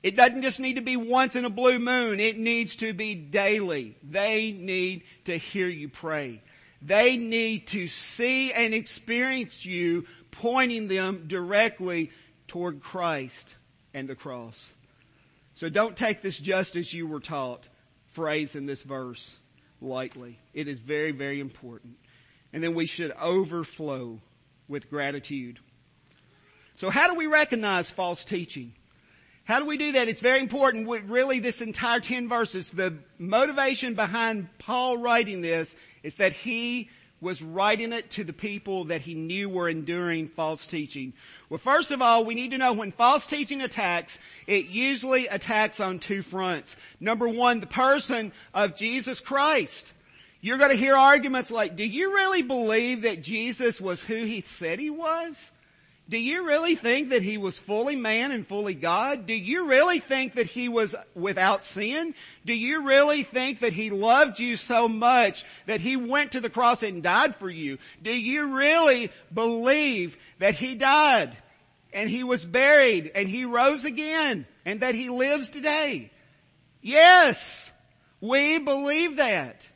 It 0.02 0.16
doesn't 0.16 0.42
just 0.42 0.60
need 0.60 0.76
to 0.76 0.82
be 0.82 0.96
once 0.96 1.36
in 1.36 1.46
a 1.46 1.50
blue 1.50 1.78
moon. 1.78 2.20
It 2.20 2.38
needs 2.38 2.78
to 2.78 2.94
be 2.94 3.16
daily. 3.16 3.96
They 4.02 4.52
need 4.52 5.04
to 5.26 5.38
hear 5.38 5.68
you 5.68 5.90
pray. 5.90 6.42
They 6.82 7.18
need 7.18 7.68
to 7.68 7.88
see 7.88 8.54
and 8.54 8.74
experience 8.74 9.66
you 9.66 10.06
pointing 10.32 10.88
them 10.88 11.26
directly 11.28 12.12
toward 12.48 12.82
Christ 12.82 13.56
and 13.94 14.08
the 14.08 14.16
cross. 14.16 14.72
So 15.56 15.70
don't 15.70 15.98
take 15.98 16.22
this 16.22 16.40
just 16.40 16.78
as 16.78 16.94
you 16.94 17.06
were 17.06 17.20
taught 17.20 17.68
phrase 18.12 18.56
in 18.56 18.66
this 18.66 18.82
verse 18.82 19.38
lightly. 19.82 20.40
It 20.54 20.68
is 20.68 20.80
very, 20.80 21.12
very 21.12 21.42
important. 21.42 21.98
And 22.52 22.64
then 22.64 22.74
we 22.74 22.86
should 22.86 23.12
overflow 23.12 24.20
with 24.68 24.90
gratitude. 24.90 25.60
So 26.76 26.90
how 26.90 27.08
do 27.08 27.16
we 27.16 27.28
recognize 27.28 27.92
false 27.92 28.24
teaching? 28.26 28.74
How 29.44 29.60
do 29.60 29.66
we 29.66 29.78
do 29.78 29.94
that? 29.94 30.08
It's 30.08 30.22
very 30.22 30.40
important. 30.40 30.88
Really, 30.88 31.40
this 31.40 31.62
entire 31.62 32.00
10 32.00 32.30
verses, 32.30 32.70
the 32.70 32.96
motivation 33.18 33.96
behind 33.96 34.48
Paul 34.60 34.98
writing 34.98 35.42
this 35.42 35.76
is 36.04 36.18
that 36.18 36.34
he 36.34 36.90
was 37.22 37.42
writing 37.42 37.92
it 37.92 38.12
to 38.12 38.24
the 38.24 38.32
people 38.32 38.86
that 38.86 39.02
he 39.02 39.14
knew 39.14 39.50
were 39.50 39.68
enduring 39.68 40.30
false 40.30 40.66
teaching. 40.66 41.12
Well, 41.50 41.58
first 41.58 41.92
of 41.92 42.02
all, 42.02 42.24
we 42.24 42.36
need 42.36 42.52
to 42.52 42.58
know 42.58 42.72
when 42.72 42.94
false 42.94 43.28
teaching 43.28 43.62
attacks, 43.62 44.20
it 44.48 44.68
usually 44.68 45.28
attacks 45.28 45.80
on 45.80 46.00
two 46.00 46.22
fronts. 46.22 46.78
Number 47.00 47.28
one, 47.28 47.60
the 47.60 47.68
person 47.68 48.32
of 48.54 48.76
Jesus 48.76 49.20
Christ. 49.20 49.92
You're 50.42 50.58
going 50.58 50.72
to 50.72 50.78
hear 50.78 50.96
arguments 50.96 51.52
like, 51.52 51.76
do 51.76 51.84
you 51.84 52.14
really 52.14 52.42
believe 52.42 53.02
that 53.02 53.22
Jesus 53.22 53.82
was 53.82 54.02
who 54.02 54.24
he 54.24 54.42
said 54.42 54.80
he 54.80 54.90
was? 54.90 55.52
Do 56.10 56.18
you 56.18 56.48
really 56.48 56.76
think 56.76 57.10
that 57.10 57.22
he 57.22 57.38
was 57.38 57.60
fully 57.60 57.96
man 57.96 58.32
and 58.32 58.48
fully 58.48 58.74
God? 58.74 59.28
Do 59.28 59.34
you 59.34 59.68
really 59.70 60.00
think 60.00 60.36
that 60.36 60.48
he 60.48 60.68
was 60.68 60.96
without 61.14 61.64
sin? 61.64 62.16
Do 62.46 62.54
you 62.54 62.88
really 62.88 63.22
think 63.22 63.60
that 63.60 63.74
he 63.74 63.92
loved 63.92 64.40
you 64.40 64.56
so 64.56 64.88
much 64.88 65.46
that 65.68 65.82
he 65.82 65.98
went 65.98 66.32
to 66.32 66.42
the 66.42 66.50
cross 66.50 66.82
and 66.82 67.04
died 67.04 67.36
for 67.36 67.50
you? 67.50 67.78
Do 68.02 68.12
you 68.12 68.56
really 68.56 69.12
believe 69.32 70.18
that 70.40 70.56
he 70.56 70.74
died 70.74 71.38
and 71.94 72.10
he 72.10 72.24
was 72.24 72.44
buried 72.44 73.12
and 73.14 73.30
he 73.30 73.46
rose 73.46 73.86
again 73.86 74.48
and 74.66 74.80
that 74.80 74.96
he 74.96 75.10
lives 75.10 75.50
today? 75.50 76.10
Yes, 76.82 77.70
we 78.20 78.58
believe 78.58 79.18
that. 79.18 79.68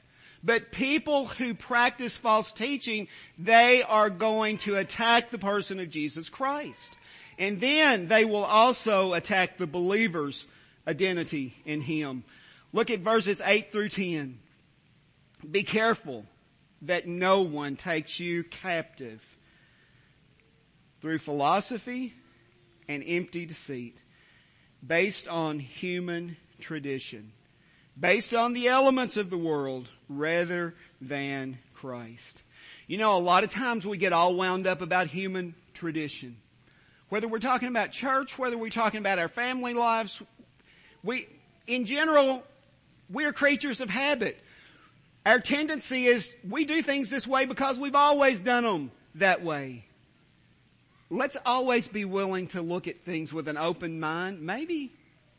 But 0.43 0.71
people 0.71 1.25
who 1.25 1.53
practice 1.53 2.17
false 2.17 2.51
teaching, 2.51 3.07
they 3.37 3.81
are 3.81 4.09
going 4.09 4.57
to 4.59 4.75
attack 4.75 5.31
the 5.31 5.37
person 5.37 5.79
of 5.79 5.89
Jesus 5.89 6.27
Christ. 6.27 6.97
And 7.39 7.61
then 7.61 8.09
they 8.09 8.25
will 8.25 8.43
also 8.43 9.13
attack 9.13 9.57
the 9.57 9.67
believer's 9.67 10.47
identity 10.87 11.55
in 11.65 11.81
Him. 11.81 12.25
Look 12.73 12.91
at 12.91 12.99
verses 12.99 13.41
8 13.43 13.71
through 13.71 13.89
10. 13.89 14.39
Be 15.49 15.63
careful 15.63 16.25
that 16.81 17.07
no 17.07 17.41
one 17.41 17.77
takes 17.77 18.19
you 18.19 18.43
captive 18.43 19.21
through 21.01 21.19
philosophy 21.19 22.13
and 22.89 23.03
empty 23.05 23.45
deceit 23.45 23.97
based 24.85 25.27
on 25.27 25.59
human 25.59 26.35
tradition 26.59 27.31
based 27.99 28.33
on 28.33 28.53
the 28.53 28.67
elements 28.67 29.17
of 29.17 29.29
the 29.29 29.37
world 29.37 29.87
rather 30.09 30.73
than 31.01 31.57
Christ. 31.73 32.41
You 32.87 32.97
know, 32.97 33.17
a 33.17 33.19
lot 33.19 33.43
of 33.43 33.51
times 33.51 33.85
we 33.85 33.97
get 33.97 34.13
all 34.13 34.35
wound 34.35 34.67
up 34.67 34.81
about 34.81 35.07
human 35.07 35.55
tradition. 35.73 36.37
Whether 37.09 37.27
we're 37.27 37.39
talking 37.39 37.67
about 37.67 37.91
church, 37.91 38.37
whether 38.37 38.57
we're 38.57 38.69
talking 38.69 38.99
about 38.99 39.19
our 39.19 39.27
family 39.27 39.73
lives, 39.73 40.21
we, 41.03 41.27
in 41.67 41.85
general, 41.85 42.43
we 43.09 43.25
are 43.25 43.33
creatures 43.33 43.81
of 43.81 43.89
habit. 43.89 44.37
Our 45.25 45.39
tendency 45.39 46.07
is 46.07 46.35
we 46.47 46.65
do 46.65 46.81
things 46.81 47.09
this 47.09 47.27
way 47.27 47.45
because 47.45 47.79
we've 47.79 47.95
always 47.95 48.39
done 48.39 48.63
them 48.63 48.91
that 49.15 49.43
way. 49.43 49.85
Let's 51.09 51.37
always 51.45 51.87
be 51.87 52.05
willing 52.05 52.47
to 52.47 52.61
look 52.61 52.87
at 52.87 53.05
things 53.05 53.31
with 53.31 53.47
an 53.47 53.57
open 53.57 53.99
mind. 53.99 54.41
Maybe 54.41 54.91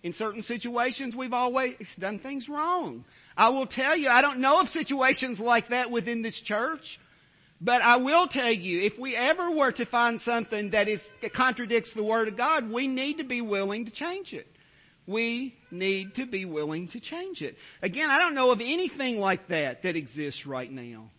in 0.02 0.12
certain 0.12 0.42
situations, 0.42 1.16
we've 1.16 1.32
always 1.32 1.96
done 1.96 2.18
things 2.18 2.48
wrong. 2.48 3.04
I 3.36 3.48
will 3.48 3.66
tell 3.66 3.96
you, 3.96 4.08
I 4.08 4.20
don't 4.20 4.38
know 4.38 4.60
of 4.60 4.68
situations 4.68 5.40
like 5.40 5.68
that 5.68 5.90
within 5.90 6.22
this 6.22 6.38
church, 6.40 7.00
but 7.60 7.82
I 7.82 7.96
will 7.96 8.26
tell 8.26 8.50
you, 8.50 8.82
if 8.82 8.98
we 8.98 9.16
ever 9.16 9.50
were 9.50 9.72
to 9.72 9.86
find 9.86 10.20
something 10.20 10.70
that 10.70 10.88
is, 10.88 11.08
that 11.20 11.32
contradicts 11.32 11.92
the 11.92 12.04
Word 12.04 12.28
of 12.28 12.36
God, 12.36 12.70
we 12.70 12.86
need 12.86 13.18
to 13.18 13.24
be 13.24 13.40
willing 13.40 13.86
to 13.86 13.90
change 13.90 14.34
it. 14.34 14.46
We 15.06 15.56
need 15.70 16.14
to 16.14 16.26
be 16.26 16.44
willing 16.44 16.88
to 16.88 17.00
change 17.00 17.42
it. 17.42 17.58
Again, 17.82 18.10
I 18.10 18.18
don't 18.18 18.34
know 18.34 18.52
of 18.52 18.60
anything 18.60 19.20
like 19.20 19.48
that 19.48 19.82
that 19.82 19.96
exists 19.96 20.46
right 20.46 20.70
now. 20.70 21.10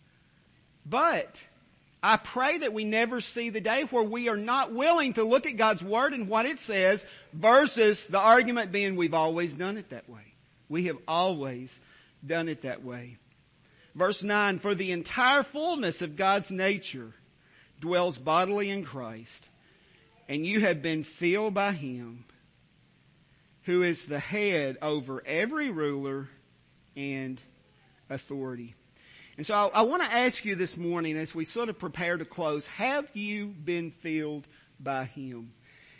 But 0.84 1.40
I 2.02 2.16
pray 2.16 2.58
that 2.58 2.72
we 2.72 2.84
never 2.84 3.20
see 3.20 3.50
the 3.50 3.60
day 3.60 3.82
where 3.82 4.02
we 4.02 4.28
are 4.28 4.36
not 4.36 4.72
willing 4.72 5.14
to 5.14 5.24
look 5.24 5.46
at 5.46 5.56
God's 5.56 5.82
Word 5.82 6.14
and 6.14 6.28
what 6.28 6.46
it 6.46 6.58
says 6.58 7.06
versus 7.32 8.06
the 8.06 8.18
argument 8.18 8.72
being 8.72 8.96
we've 8.96 9.14
always 9.14 9.52
done 9.52 9.76
it 9.76 9.90
that 9.90 10.08
way. 10.08 10.34
We 10.68 10.86
have 10.86 10.98
always 11.06 11.76
done 12.26 12.48
it 12.48 12.62
that 12.62 12.84
way. 12.84 13.16
Verse 13.94 14.22
9, 14.22 14.58
for 14.58 14.74
the 14.74 14.92
entire 14.92 15.42
fullness 15.42 16.02
of 16.02 16.16
God's 16.16 16.50
nature 16.50 17.14
dwells 17.80 18.18
bodily 18.18 18.68
in 18.68 18.84
Christ, 18.84 19.48
and 20.28 20.44
you 20.44 20.60
have 20.60 20.82
been 20.82 21.02
filled 21.02 21.54
by 21.54 21.72
Him, 21.72 22.24
who 23.62 23.82
is 23.82 24.04
the 24.04 24.18
head 24.18 24.76
over 24.82 25.22
every 25.26 25.70
ruler 25.70 26.28
and 26.94 27.40
authority. 28.10 28.74
And 29.36 29.46
so 29.46 29.54
I, 29.54 29.80
I 29.80 29.82
want 29.82 30.02
to 30.02 30.12
ask 30.12 30.44
you 30.44 30.54
this 30.54 30.76
morning 30.76 31.16
as 31.16 31.34
we 31.34 31.44
sort 31.44 31.68
of 31.68 31.78
prepare 31.78 32.16
to 32.16 32.24
close, 32.24 32.66
have 32.66 33.08
you 33.14 33.46
been 33.46 33.90
filled 33.90 34.46
by 34.78 35.04
Him? 35.04 35.52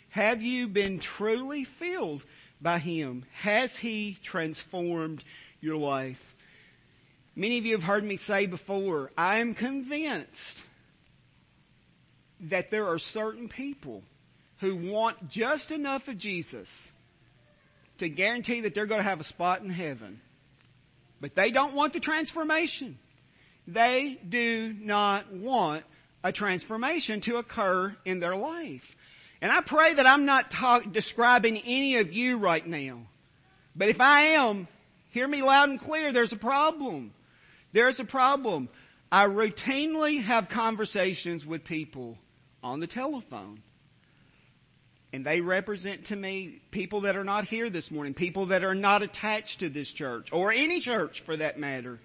Have 0.09 0.41
you 0.41 0.67
been 0.67 0.99
truly 0.99 1.63
filled 1.63 2.23
by 2.61 2.79
Him? 2.79 3.25
Has 3.33 3.75
He 3.75 4.17
transformed 4.23 5.23
your 5.61 5.77
life? 5.77 6.35
Many 7.35 7.57
of 7.57 7.65
you 7.65 7.73
have 7.73 7.83
heard 7.83 8.03
me 8.03 8.17
say 8.17 8.45
before, 8.47 9.11
I 9.17 9.39
am 9.39 9.53
convinced 9.53 10.57
that 12.41 12.71
there 12.71 12.87
are 12.87 12.99
certain 12.99 13.47
people 13.47 14.03
who 14.59 14.75
want 14.75 15.29
just 15.29 15.71
enough 15.71 16.07
of 16.07 16.17
Jesus 16.17 16.91
to 17.99 18.09
guarantee 18.09 18.61
that 18.61 18.73
they're 18.73 18.85
going 18.85 18.99
to 18.99 19.07
have 19.07 19.19
a 19.19 19.23
spot 19.23 19.61
in 19.61 19.69
heaven. 19.69 20.19
But 21.21 21.35
they 21.35 21.51
don't 21.51 21.73
want 21.73 21.93
the 21.93 21.99
transformation. 21.99 22.97
They 23.67 24.19
do 24.27 24.73
not 24.79 25.31
want 25.31 25.83
a 26.23 26.31
transformation 26.31 27.21
to 27.21 27.37
occur 27.37 27.95
in 28.05 28.19
their 28.19 28.35
life. 28.35 28.95
And 29.41 29.51
I 29.51 29.61
pray 29.61 29.93
that 29.93 30.07
I'm 30.07 30.25
not 30.25 30.51
describing 30.91 31.57
any 31.57 31.97
of 31.97 32.13
you 32.13 32.37
right 32.37 32.65
now. 32.65 33.01
But 33.75 33.89
if 33.89 34.01
I 34.01 34.21
am, 34.21 34.67
hear 35.09 35.27
me 35.27 35.41
loud 35.41 35.69
and 35.69 35.79
clear, 35.79 36.11
there's 36.11 36.33
a 36.33 36.37
problem. 36.37 37.13
There's 37.73 37.99
a 37.99 38.05
problem. 38.05 38.69
I 39.11 39.25
routinely 39.25 40.21
have 40.21 40.49
conversations 40.49 41.45
with 41.45 41.63
people 41.63 42.17
on 42.63 42.79
the 42.79 42.87
telephone. 42.87 43.61
And 45.13 45.25
they 45.25 45.39
represent 45.39 46.05
to 46.05 46.15
me 46.15 46.61
people 46.69 47.01
that 47.01 47.15
are 47.15 47.23
not 47.23 47.45
here 47.45 47.69
this 47.69 47.89
morning, 47.89 48.13
people 48.13 48.47
that 48.47 48.63
are 48.63 48.75
not 48.75 49.01
attached 49.01 49.61
to 49.61 49.69
this 49.69 49.89
church, 49.89 50.29
or 50.33 50.51
any 50.51 50.79
church 50.79 51.21
for 51.21 51.37
that 51.37 51.57
matter. 51.57 51.99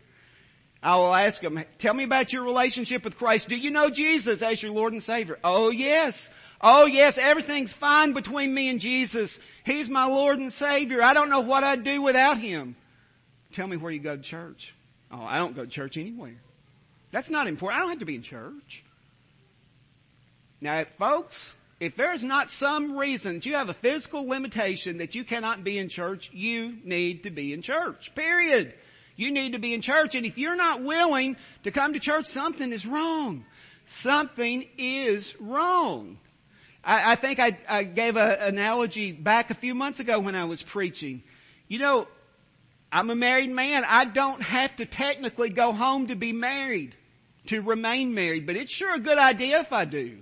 I 0.83 0.97
will 0.97 1.15
ask 1.15 1.41
them, 1.41 1.63
tell 1.79 1.95
me 1.95 2.05
about 2.05 2.33
your 2.33 2.45
relationship 2.45 3.05
with 3.05 3.19
Christ. 3.19 3.49
Do 3.49 3.57
you 3.57 3.71
know 3.71 3.91
Jesus 3.91 4.43
as 4.43 4.63
your 4.63 4.73
Lord 4.73 4.93
and 4.93 5.03
Savior? 5.03 5.39
Oh 5.45 5.71
yes. 5.71 6.31
Oh 6.61 6.87
yes, 6.87 7.19
everything's 7.19 7.73
fine 7.73 8.13
between 8.13 8.55
me 8.55 8.69
and 8.69 8.81
Jesus. 8.81 9.39
He's 9.65 9.89
my 9.89 10.07
Lord 10.07 10.39
and 10.39 10.53
Savior. 10.53 11.03
I 11.03 11.13
don't 11.13 11.31
know 11.31 11.41
what 11.41 11.65
I'd 11.65 11.85
do 11.85 12.03
without 12.03 12.39
Him. 12.39 12.77
Tell 13.53 13.67
me 13.67 13.77
where 13.77 13.93
you 13.93 14.01
go 14.01 14.17
to 14.17 14.23
church. 14.23 14.75
Oh, 15.11 15.23
I 15.23 15.39
don't 15.39 15.55
go 15.55 15.65
to 15.65 15.71
church 15.71 15.97
anywhere. 15.97 16.37
That's 17.11 17.31
not 17.31 17.47
important. 17.47 17.79
I 17.79 17.81
don't 17.83 17.91
have 17.91 17.99
to 18.01 18.07
be 18.07 18.17
in 18.17 18.23
church. 18.23 18.83
Now, 20.61 20.85
folks, 20.99 21.55
if 21.81 21.97
there's 21.97 22.23
not 22.23 22.51
some 22.51 22.97
reason 22.97 23.35
that 23.35 23.47
you 23.47 23.55
have 23.55 23.69
a 23.69 23.75
physical 23.75 24.27
limitation 24.27 24.99
that 24.99 25.15
you 25.15 25.25
cannot 25.25 25.65
be 25.65 25.79
in 25.79 25.89
church, 25.89 26.31
you 26.33 26.77
need 26.85 27.25
to 27.25 27.31
be 27.31 27.53
in 27.53 27.61
church. 27.61 28.15
Period. 28.15 28.73
You 29.17 29.31
need 29.31 29.53
to 29.53 29.59
be 29.59 29.75
in 29.75 29.83
church. 29.83 30.15
And 30.15 30.25
if 30.25 30.39
you're 30.39 30.57
not 30.57 30.83
willing 30.83 31.37
to 31.65 31.71
come 31.71 31.93
to 31.93 32.01
church, 32.01 32.27
something 32.27 32.73
is 32.73 32.87
wrong. 32.87 33.45
Something 33.87 34.67
is 34.79 35.37
wrong. 35.41 36.19
I, 36.85 37.13
I 37.13 37.15
think 37.17 37.39
I, 37.39 37.59
I 37.69 37.85
gave 37.85 38.17
an 38.17 38.39
analogy 38.41 39.13
back 39.13 39.51
a 39.51 39.55
few 39.55 39.75
months 39.75 40.01
ago 40.01 40.21
when 40.21 40.35
I 40.35 40.45
was 40.45 40.63
preaching. 40.63 41.23
You 41.69 41.79
know, 41.79 42.09
I'm 42.93 43.09
a 43.09 43.15
married 43.15 43.51
man. 43.51 43.85
I 43.89 44.05
don't 44.05 44.43
have 44.43 44.77
to 44.77 44.85
technically 44.85 45.49
go 45.49 45.73
home 45.73 46.09
to 46.09 46.15
be 46.15 46.33
married, 46.33 46.95
to 47.47 47.63
remain 47.63 48.15
married, 48.15 48.47
but 48.47 48.57
it's 48.57 48.71
sure 48.71 48.95
a 48.95 49.01
good 49.01 49.17
idea 49.17 49.61
if 49.61 49.73
I 49.73 49.87
do. 49.87 50.19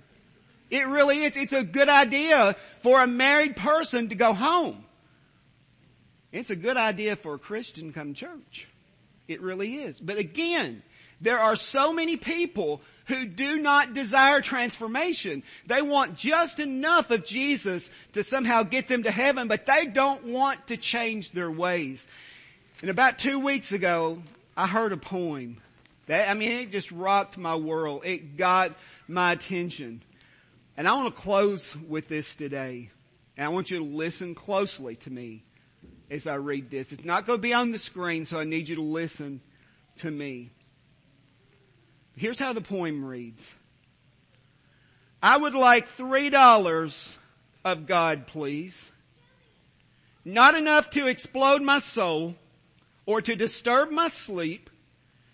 It 0.69 0.87
really 0.87 1.23
is. 1.23 1.35
It's 1.35 1.51
a 1.51 1.65
good 1.65 1.89
idea 1.89 2.55
for 2.81 3.01
a 3.01 3.07
married 3.07 3.57
person 3.57 4.07
to 4.07 4.15
go 4.15 4.33
home. 4.33 4.85
It's 6.31 6.49
a 6.49 6.55
good 6.55 6.77
idea 6.77 7.17
for 7.17 7.33
a 7.33 7.39
Christian 7.39 7.87
to 7.87 7.93
come 7.93 8.13
to 8.13 8.19
church. 8.19 8.69
It 9.27 9.41
really 9.41 9.75
is. 9.75 9.99
But 9.99 10.17
again, 10.17 10.81
there 11.19 11.39
are 11.39 11.57
so 11.57 11.91
many 11.91 12.15
people 12.15 12.81
who 13.07 13.25
do 13.25 13.59
not 13.59 13.93
desire 13.93 14.39
transformation. 14.39 15.43
They 15.67 15.81
want 15.81 16.15
just 16.15 16.61
enough 16.61 17.11
of 17.11 17.25
Jesus 17.25 17.91
to 18.13 18.23
somehow 18.23 18.63
get 18.63 18.87
them 18.87 19.03
to 19.03 19.11
heaven, 19.11 19.49
but 19.49 19.65
they 19.65 19.87
don't 19.87 20.23
want 20.23 20.67
to 20.67 20.77
change 20.77 21.31
their 21.31 21.51
ways. 21.51 22.07
And 22.81 22.89
about 22.89 23.19
two 23.19 23.39
weeks 23.39 23.71
ago, 23.71 24.21
I 24.57 24.67
heard 24.67 24.91
a 24.91 24.97
poem. 24.97 25.61
That, 26.07 26.29
I 26.29 26.33
mean, 26.33 26.51
it 26.51 26.71
just 26.71 26.91
rocked 26.91 27.37
my 27.37 27.55
world. 27.55 28.01
It 28.05 28.37
got 28.37 28.75
my 29.07 29.33
attention. 29.33 30.01
And 30.75 30.87
I 30.87 30.93
want 30.93 31.13
to 31.13 31.21
close 31.21 31.75
with 31.75 32.07
this 32.07 32.35
today. 32.35 32.89
And 33.37 33.45
I 33.45 33.49
want 33.49 33.69
you 33.69 33.77
to 33.77 33.83
listen 33.83 34.33
closely 34.33 34.95
to 34.97 35.09
me 35.09 35.43
as 36.09 36.27
I 36.27 36.35
read 36.35 36.71
this. 36.71 36.91
It's 36.91 37.05
not 37.05 37.25
going 37.27 37.37
to 37.37 37.41
be 37.41 37.53
on 37.53 37.71
the 37.71 37.77
screen, 37.77 38.25
so 38.25 38.39
I 38.39 38.43
need 38.43 38.67
you 38.67 38.75
to 38.75 38.81
listen 38.81 39.41
to 39.99 40.09
me. 40.09 40.49
Here's 42.15 42.39
how 42.39 42.53
the 42.53 42.61
poem 42.61 43.05
reads. 43.05 43.47
I 45.23 45.37
would 45.37 45.53
like 45.53 45.87
three 45.87 46.29
dollars 46.29 47.17
of 47.63 47.85
God, 47.85 48.27
please. 48.27 48.85
Not 50.25 50.55
enough 50.55 50.89
to 50.91 51.07
explode 51.07 51.61
my 51.61 51.79
soul, 51.79 52.35
or 53.05 53.21
to 53.21 53.35
disturb 53.35 53.91
my 53.91 54.07
sleep, 54.07 54.69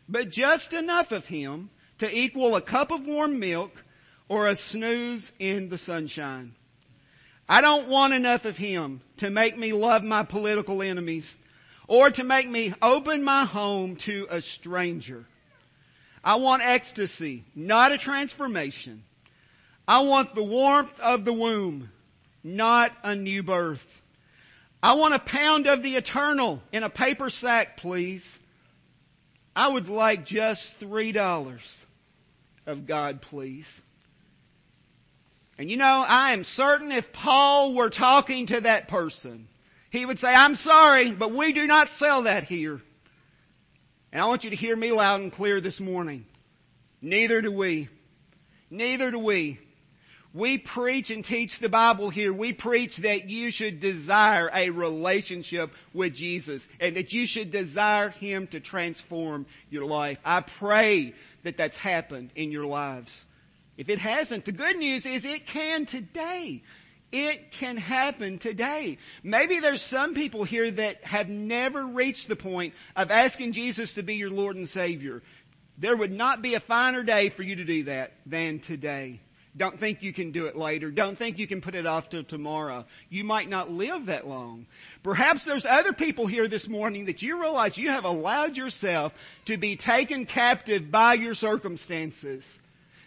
but 0.08 0.30
just 0.30 0.74
enough 0.74 1.12
of 1.12 1.28
Him 1.28 1.70
to 1.98 2.18
equal 2.18 2.56
a 2.56 2.62
cup 2.62 2.92
of 2.92 3.06
warm 3.06 3.40
milk 3.40 3.84
or 4.30 4.48
a 4.48 4.56
snooze 4.56 5.34
in 5.40 5.70
the 5.70 5.78
sunshine. 5.78 6.54
I 7.50 7.62
don't 7.62 7.88
want 7.88 8.14
enough 8.14 8.46
of 8.46 8.58
Him 8.58 9.02
to 9.18 9.30
make 9.30 9.58
me 9.58 9.74
love 9.74 10.04
my 10.04 10.24
political 10.24 10.82
enemies 10.82 11.36
or 11.88 12.12
to 12.12 12.24
make 12.24 12.50
me 12.50 12.74
open 12.82 13.24
my 13.24 13.46
home 13.46 13.96
to 13.96 14.28
a 14.30 14.42
stranger. 14.42 15.26
I 16.24 16.36
want 16.36 16.62
ecstasy, 16.62 17.46
not 17.56 17.94
a 17.94 17.98
transformation. 17.98 19.04
I 19.88 20.02
want 20.02 20.36
the 20.36 20.44
warmth 20.44 21.00
of 21.00 21.24
the 21.24 21.32
womb, 21.32 21.90
not 22.44 22.92
a 23.04 23.16
new 23.16 23.42
birth. 23.44 24.02
I 24.82 24.94
want 24.94 25.16
a 25.16 25.20
pound 25.20 25.68
of 25.68 25.82
the 25.82 25.96
eternal 25.96 26.62
in 26.72 26.84
a 26.84 26.90
paper 26.90 27.30
sack, 27.30 27.78
please. 27.78 28.38
I 29.56 29.68
would 29.68 29.90
like 29.90 30.26
just 30.26 30.78
three 30.78 31.12
dollars 31.12 31.84
of 32.66 32.86
God, 32.86 33.22
please. 33.22 33.82
And 35.58 35.72
you 35.72 35.78
know, 35.78 36.06
I 36.08 36.34
am 36.34 36.44
certain 36.44 36.92
if 36.92 37.12
Paul 37.12 37.74
were 37.74 37.90
talking 37.90 38.46
to 38.48 38.62
that 38.62 38.88
person, 38.88 39.48
he 39.90 40.06
would 40.06 40.20
say, 40.20 40.34
I'm 40.34 40.54
sorry, 40.54 41.12
but 41.12 41.32
we 41.32 41.54
do 41.54 41.66
not 41.66 41.90
sell 41.90 42.24
that 42.24 42.44
here. 42.44 42.82
And 44.12 44.22
I 44.22 44.26
want 44.26 44.44
you 44.44 44.52
to 44.52 44.56
hear 44.56 44.76
me 44.76 44.92
loud 44.92 45.22
and 45.22 45.32
clear 45.32 45.60
this 45.60 45.80
morning. 45.80 46.26
Neither 47.02 47.42
do 47.42 47.52
we. 47.52 47.90
Neither 48.70 49.10
do 49.12 49.20
we. 49.20 49.60
We 50.34 50.58
preach 50.58 51.10
and 51.10 51.24
teach 51.24 51.60
the 51.60 51.70
Bible 51.70 52.10
here. 52.10 52.34
We 52.34 52.54
preach 52.54 52.98
that 52.98 53.30
you 53.30 53.50
should 53.50 53.80
desire 53.80 54.52
a 54.54 54.70
relationship 54.70 55.72
with 55.94 56.14
Jesus 56.14 56.68
and 56.80 56.96
that 56.96 57.14
you 57.14 57.26
should 57.26 57.52
desire 57.52 58.10
Him 58.10 58.48
to 58.48 58.60
transform 58.60 59.46
your 59.70 59.86
life. 59.86 60.20
I 60.24 60.42
pray 60.42 61.14
that 61.44 61.58
that's 61.58 61.78
happened 61.78 62.32
in 62.36 62.52
your 62.52 62.66
lives. 62.66 63.26
If 63.78 63.90
it 63.90 64.00
hasn't, 64.00 64.46
the 64.46 64.52
good 64.52 64.78
news 64.78 65.06
is 65.06 65.24
it 65.24 65.46
can 65.48 65.86
today. 65.86 66.64
It 67.12 67.52
can 67.52 67.78
happen 67.78 68.38
today. 68.38 68.98
Maybe 69.24 69.60
there's 69.60 69.82
some 69.82 70.14
people 70.14 70.44
here 70.44 70.70
that 70.70 71.06
have 71.06 71.30
never 71.30 71.86
reached 71.86 72.28
the 72.28 72.36
point 72.36 72.74
of 72.96 73.12
asking 73.12 73.54
Jesus 73.54 73.94
to 73.94 74.04
be 74.04 74.16
your 74.16 74.30
Lord 74.30 74.58
and 74.58 74.68
Savior. 74.68 75.24
There 75.78 75.96
would 75.96 76.12
not 76.12 76.42
be 76.42 76.56
a 76.56 76.60
finer 76.60 77.04
day 77.04 77.30
for 77.30 77.44
you 77.44 77.56
to 77.56 77.64
do 77.64 77.84
that 77.84 78.14
than 78.26 78.60
today. 78.60 79.22
Don't 79.58 79.80
think 79.80 80.04
you 80.04 80.14
can 80.14 80.32
do 80.32 80.46
it 80.46 80.56
later. 80.56 80.92
Don't 80.92 81.18
think 81.18 81.40
you 81.40 81.48
can 81.48 81.62
put 81.62 81.74
it 81.74 81.88
off 81.88 82.10
till 82.10 82.24
tomorrow. 82.24 82.86
You 83.10 83.24
might 83.24 83.50
not 83.50 83.72
live 83.72 84.06
that 84.06 84.28
long. 84.28 84.68
Perhaps 85.02 85.46
there's 85.46 85.66
other 85.66 85.94
people 85.94 86.28
here 86.28 86.48
this 86.48 86.70
morning 86.70 87.06
that 87.06 87.24
you 87.24 87.42
realize 87.42 87.78
you 87.78 87.90
have 87.90 88.06
allowed 88.06 88.56
yourself 88.56 89.14
to 89.46 89.58
be 89.58 89.76
taken 89.76 90.28
captive 90.28 90.92
by 90.92 91.16
your 91.16 91.34
circumstances. 91.34 92.44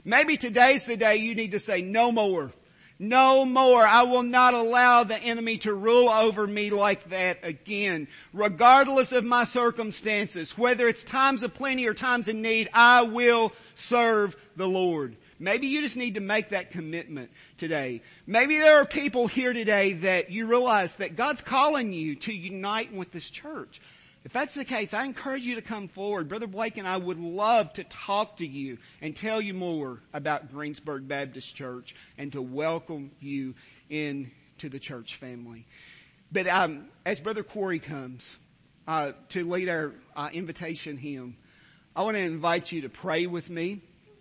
Maybe 0.05 0.37
today's 0.37 0.87
the 0.87 0.97
day 0.97 1.17
you 1.17 1.37
need 1.37 1.53
to 1.53 1.61
say 1.61 1.83
no 1.83 2.11
more. 2.11 2.51
No 2.99 3.45
more. 3.45 3.87
I 3.87 4.03
will 4.03 4.23
not 4.23 4.53
allow 4.53 5.05
the 5.05 5.17
enemy 5.17 5.59
to 5.59 5.73
rule 5.73 6.11
over 6.11 6.47
me 6.47 6.71
like 6.71 7.09
that 7.11 7.39
again. 7.45 8.09
Regardless 8.33 9.13
of 9.13 9.25
my 9.25 9.45
circumstances, 9.45 10.59
whether 10.59 10.89
it's 10.89 11.05
times 11.05 11.43
of 11.43 11.55
plenty 11.55 11.87
or 11.87 11.95
times 11.95 12.29
of 12.29 12.37
need, 12.37 12.69
I 12.75 13.03
will 13.03 13.53
serve 13.75 14.37
the 14.57 14.69
Lord. 14.69 15.17
Maybe 15.40 15.68
you 15.68 15.81
just 15.81 15.96
need 15.96 16.14
to 16.14 16.20
make 16.20 16.50
that 16.50 16.70
commitment 16.70 17.31
today. 17.57 18.03
Maybe 18.26 18.59
there 18.59 18.76
are 18.76 18.85
people 18.85 19.26
here 19.26 19.55
today 19.55 19.94
that 19.94 20.31
you 20.31 20.46
realize 20.46 20.94
that 20.96 21.16
God's 21.16 21.40
calling 21.40 21.94
you 21.94 22.14
to 22.16 22.33
unite 22.33 22.92
with 22.92 23.11
this 23.11 23.29
church. 23.31 23.81
If 24.22 24.35
that's 24.35 24.53
the 24.53 24.66
case, 24.66 24.92
I 24.92 25.05
encourage 25.05 25.46
you 25.46 25.55
to 25.55 25.62
come 25.62 25.88
forward. 25.88 26.29
Brother 26.29 26.46
Blake 26.46 26.76
and 26.76 26.87
I 26.87 26.98
would 26.98 27.18
love 27.18 27.72
to 27.74 27.85
talk 27.85 28.37
to 28.37 28.46
you 28.46 28.76
and 29.00 29.16
tell 29.16 29.40
you 29.40 29.55
more 29.55 30.03
about 30.12 30.53
Greensburg 30.53 31.09
Baptist 31.09 31.57
Church 31.57 31.94
and 32.18 32.31
to 32.33 32.42
welcome 32.42 33.12
you 33.18 33.55
into 33.88 34.68
the 34.68 34.79
church 34.79 35.16
family. 35.16 35.66
But 36.31 36.48
um, 36.48 36.88
as 37.07 37.18
Brother 37.18 37.42
Corey 37.42 37.79
comes 37.79 38.37
uh, 38.87 39.12
to 39.31 39.48
lead 39.48 39.70
our 39.70 39.94
uh, 40.14 40.29
invitation 40.35 40.98
hymn, 40.98 41.38
I 41.96 42.03
want 42.03 42.18
to 42.18 42.22
invite 42.22 42.70
you 42.72 42.83
to 42.83 42.90
pray 42.90 43.26
with 43.26 43.48
me. 43.48 43.81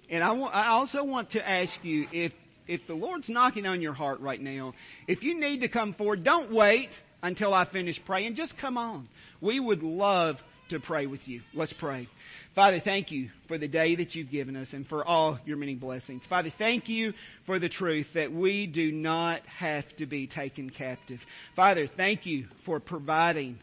And 0.10 0.24
I, 0.24 0.34
I 0.34 0.68
also 0.70 1.04
want 1.04 1.32
to 1.32 1.48
ask 1.48 1.84
you 1.84 2.08
if, 2.12 2.34
if 2.68 2.88
the 2.88 2.96
Lord's 2.96 3.30
knocking 3.30 3.66
on 3.66 3.82
your 3.82 3.94
heart 3.94 4.20
right 4.20 4.42
now, 4.42 4.74
if 5.08 5.24
you 5.24 5.40
need 5.40 5.62
to 5.62 5.68
come 5.68 5.94
forward, 5.94 6.24
don't 6.24 6.52
wait 6.52 6.90
until 7.22 7.54
I 7.54 7.66
finish 7.66 8.04
praying. 8.04 8.36
Just 8.36 8.58
come 8.58 8.78
on. 8.78 9.08
We 9.42 9.60
would 9.60 9.84
love 9.84 10.42
to 10.70 10.80
pray 10.80 11.06
with 11.06 11.28
you. 11.28 11.42
Let's 11.54 11.74
pray. 11.74 12.08
Father, 12.56 12.80
thank 12.80 13.12
you 13.12 13.30
for 13.48 13.58
the 13.58 13.68
day 13.68 13.96
that 13.96 14.16
you've 14.16 14.32
given 14.32 14.56
us 14.56 14.74
and 14.74 14.86
for 14.86 15.06
all 15.06 15.40
your 15.46 15.58
many 15.58 15.76
blessings. 15.76 16.26
Father, 16.26 16.50
thank 16.50 16.90
you 16.90 17.14
for 17.46 17.60
the 17.60 17.70
truth 17.70 18.14
that 18.14 18.32
we 18.32 18.68
do 18.68 18.92
not 18.92 19.46
have 19.46 19.96
to 19.98 20.06
be 20.06 20.28
taken 20.28 20.70
captive. 20.70 21.26
Father, 21.56 21.88
thank 21.88 22.26
you 22.26 22.48
for 22.64 22.80
providing 22.80 23.60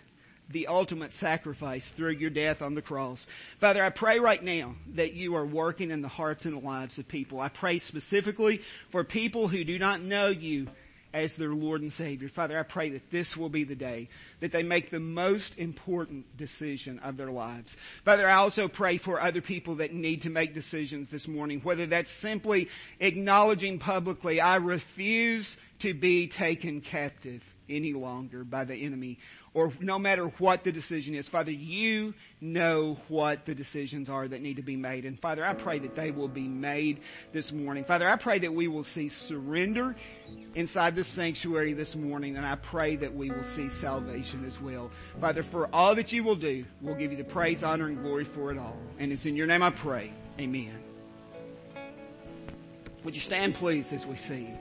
the 0.50 0.68
ultimate 0.68 1.12
sacrifice 1.12 1.88
through 1.88 2.12
your 2.12 2.30
death 2.30 2.62
on 2.62 2.74
the 2.74 2.82
cross. 2.82 3.26
Father, 3.58 3.82
I 3.82 3.90
pray 3.90 4.20
right 4.20 4.42
now 4.42 4.76
that 4.94 5.14
you 5.14 5.34
are 5.34 5.46
working 5.46 5.90
in 5.90 6.02
the 6.02 6.08
hearts 6.08 6.46
and 6.46 6.56
the 6.56 6.66
lives 6.66 6.98
of 6.98 7.08
people. 7.08 7.40
I 7.40 7.48
pray 7.48 7.78
specifically 7.78 8.62
for 8.90 9.02
people 9.02 9.48
who 9.48 9.64
do 9.64 9.78
not 9.78 10.00
know 10.00 10.28
you 10.28 10.68
as 11.16 11.34
their 11.36 11.54
Lord 11.54 11.80
and 11.80 11.92
Savior. 11.92 12.28
Father, 12.28 12.58
I 12.58 12.62
pray 12.62 12.90
that 12.90 13.10
this 13.10 13.36
will 13.36 13.48
be 13.48 13.64
the 13.64 13.74
day 13.74 14.08
that 14.40 14.52
they 14.52 14.62
make 14.62 14.90
the 14.90 15.00
most 15.00 15.58
important 15.58 16.36
decision 16.36 16.98
of 16.98 17.16
their 17.16 17.30
lives. 17.30 17.76
Father, 18.04 18.28
I 18.28 18.34
also 18.34 18.68
pray 18.68 18.98
for 18.98 19.20
other 19.20 19.40
people 19.40 19.76
that 19.76 19.94
need 19.94 20.22
to 20.22 20.30
make 20.30 20.52
decisions 20.52 21.08
this 21.08 21.26
morning, 21.26 21.60
whether 21.62 21.86
that's 21.86 22.10
simply 22.10 22.68
acknowledging 23.00 23.78
publicly, 23.78 24.40
I 24.40 24.56
refuse 24.56 25.56
to 25.78 25.94
be 25.94 26.26
taken 26.26 26.82
captive 26.82 27.42
any 27.68 27.94
longer 27.94 28.44
by 28.44 28.64
the 28.64 28.74
enemy 28.74 29.18
or 29.56 29.72
no 29.80 29.98
matter 29.98 30.26
what 30.36 30.64
the 30.64 30.70
decision 30.70 31.14
is. 31.14 31.28
Father, 31.28 31.50
you 31.50 32.12
know 32.42 32.98
what 33.08 33.46
the 33.46 33.54
decisions 33.54 34.10
are 34.10 34.28
that 34.28 34.42
need 34.42 34.56
to 34.56 34.62
be 34.62 34.76
made. 34.76 35.06
And 35.06 35.18
Father, 35.18 35.46
I 35.46 35.54
pray 35.54 35.78
that 35.78 35.96
they 35.96 36.10
will 36.10 36.28
be 36.28 36.46
made 36.46 37.00
this 37.32 37.52
morning. 37.52 37.82
Father, 37.82 38.06
I 38.06 38.16
pray 38.16 38.38
that 38.40 38.52
we 38.52 38.68
will 38.68 38.84
see 38.84 39.08
surrender 39.08 39.96
inside 40.54 40.94
this 40.94 41.08
sanctuary 41.08 41.72
this 41.72 41.96
morning. 41.96 42.36
And 42.36 42.44
I 42.44 42.56
pray 42.56 42.96
that 42.96 43.14
we 43.14 43.30
will 43.30 43.42
see 43.42 43.70
salvation 43.70 44.44
as 44.44 44.60
well. 44.60 44.90
Father, 45.22 45.42
for 45.42 45.74
all 45.74 45.94
that 45.94 46.12
you 46.12 46.22
will 46.22 46.36
do, 46.36 46.66
we'll 46.82 46.94
give 46.94 47.10
you 47.10 47.16
the 47.16 47.24
praise, 47.24 47.64
honor, 47.64 47.86
and 47.86 47.96
glory 47.96 48.24
for 48.24 48.52
it 48.52 48.58
all. 48.58 48.76
And 48.98 49.10
it's 49.10 49.24
in 49.24 49.36
your 49.36 49.46
name 49.46 49.62
I 49.62 49.70
pray. 49.70 50.12
Amen. 50.38 50.78
Would 53.04 53.14
you 53.14 53.22
stand 53.22 53.54
please 53.54 53.90
as 53.94 54.04
we 54.04 54.16
sing? 54.16 54.58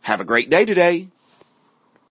Have 0.03 0.21
a 0.21 0.25
great 0.25 0.51
day 0.51 0.65
today. 0.65 1.09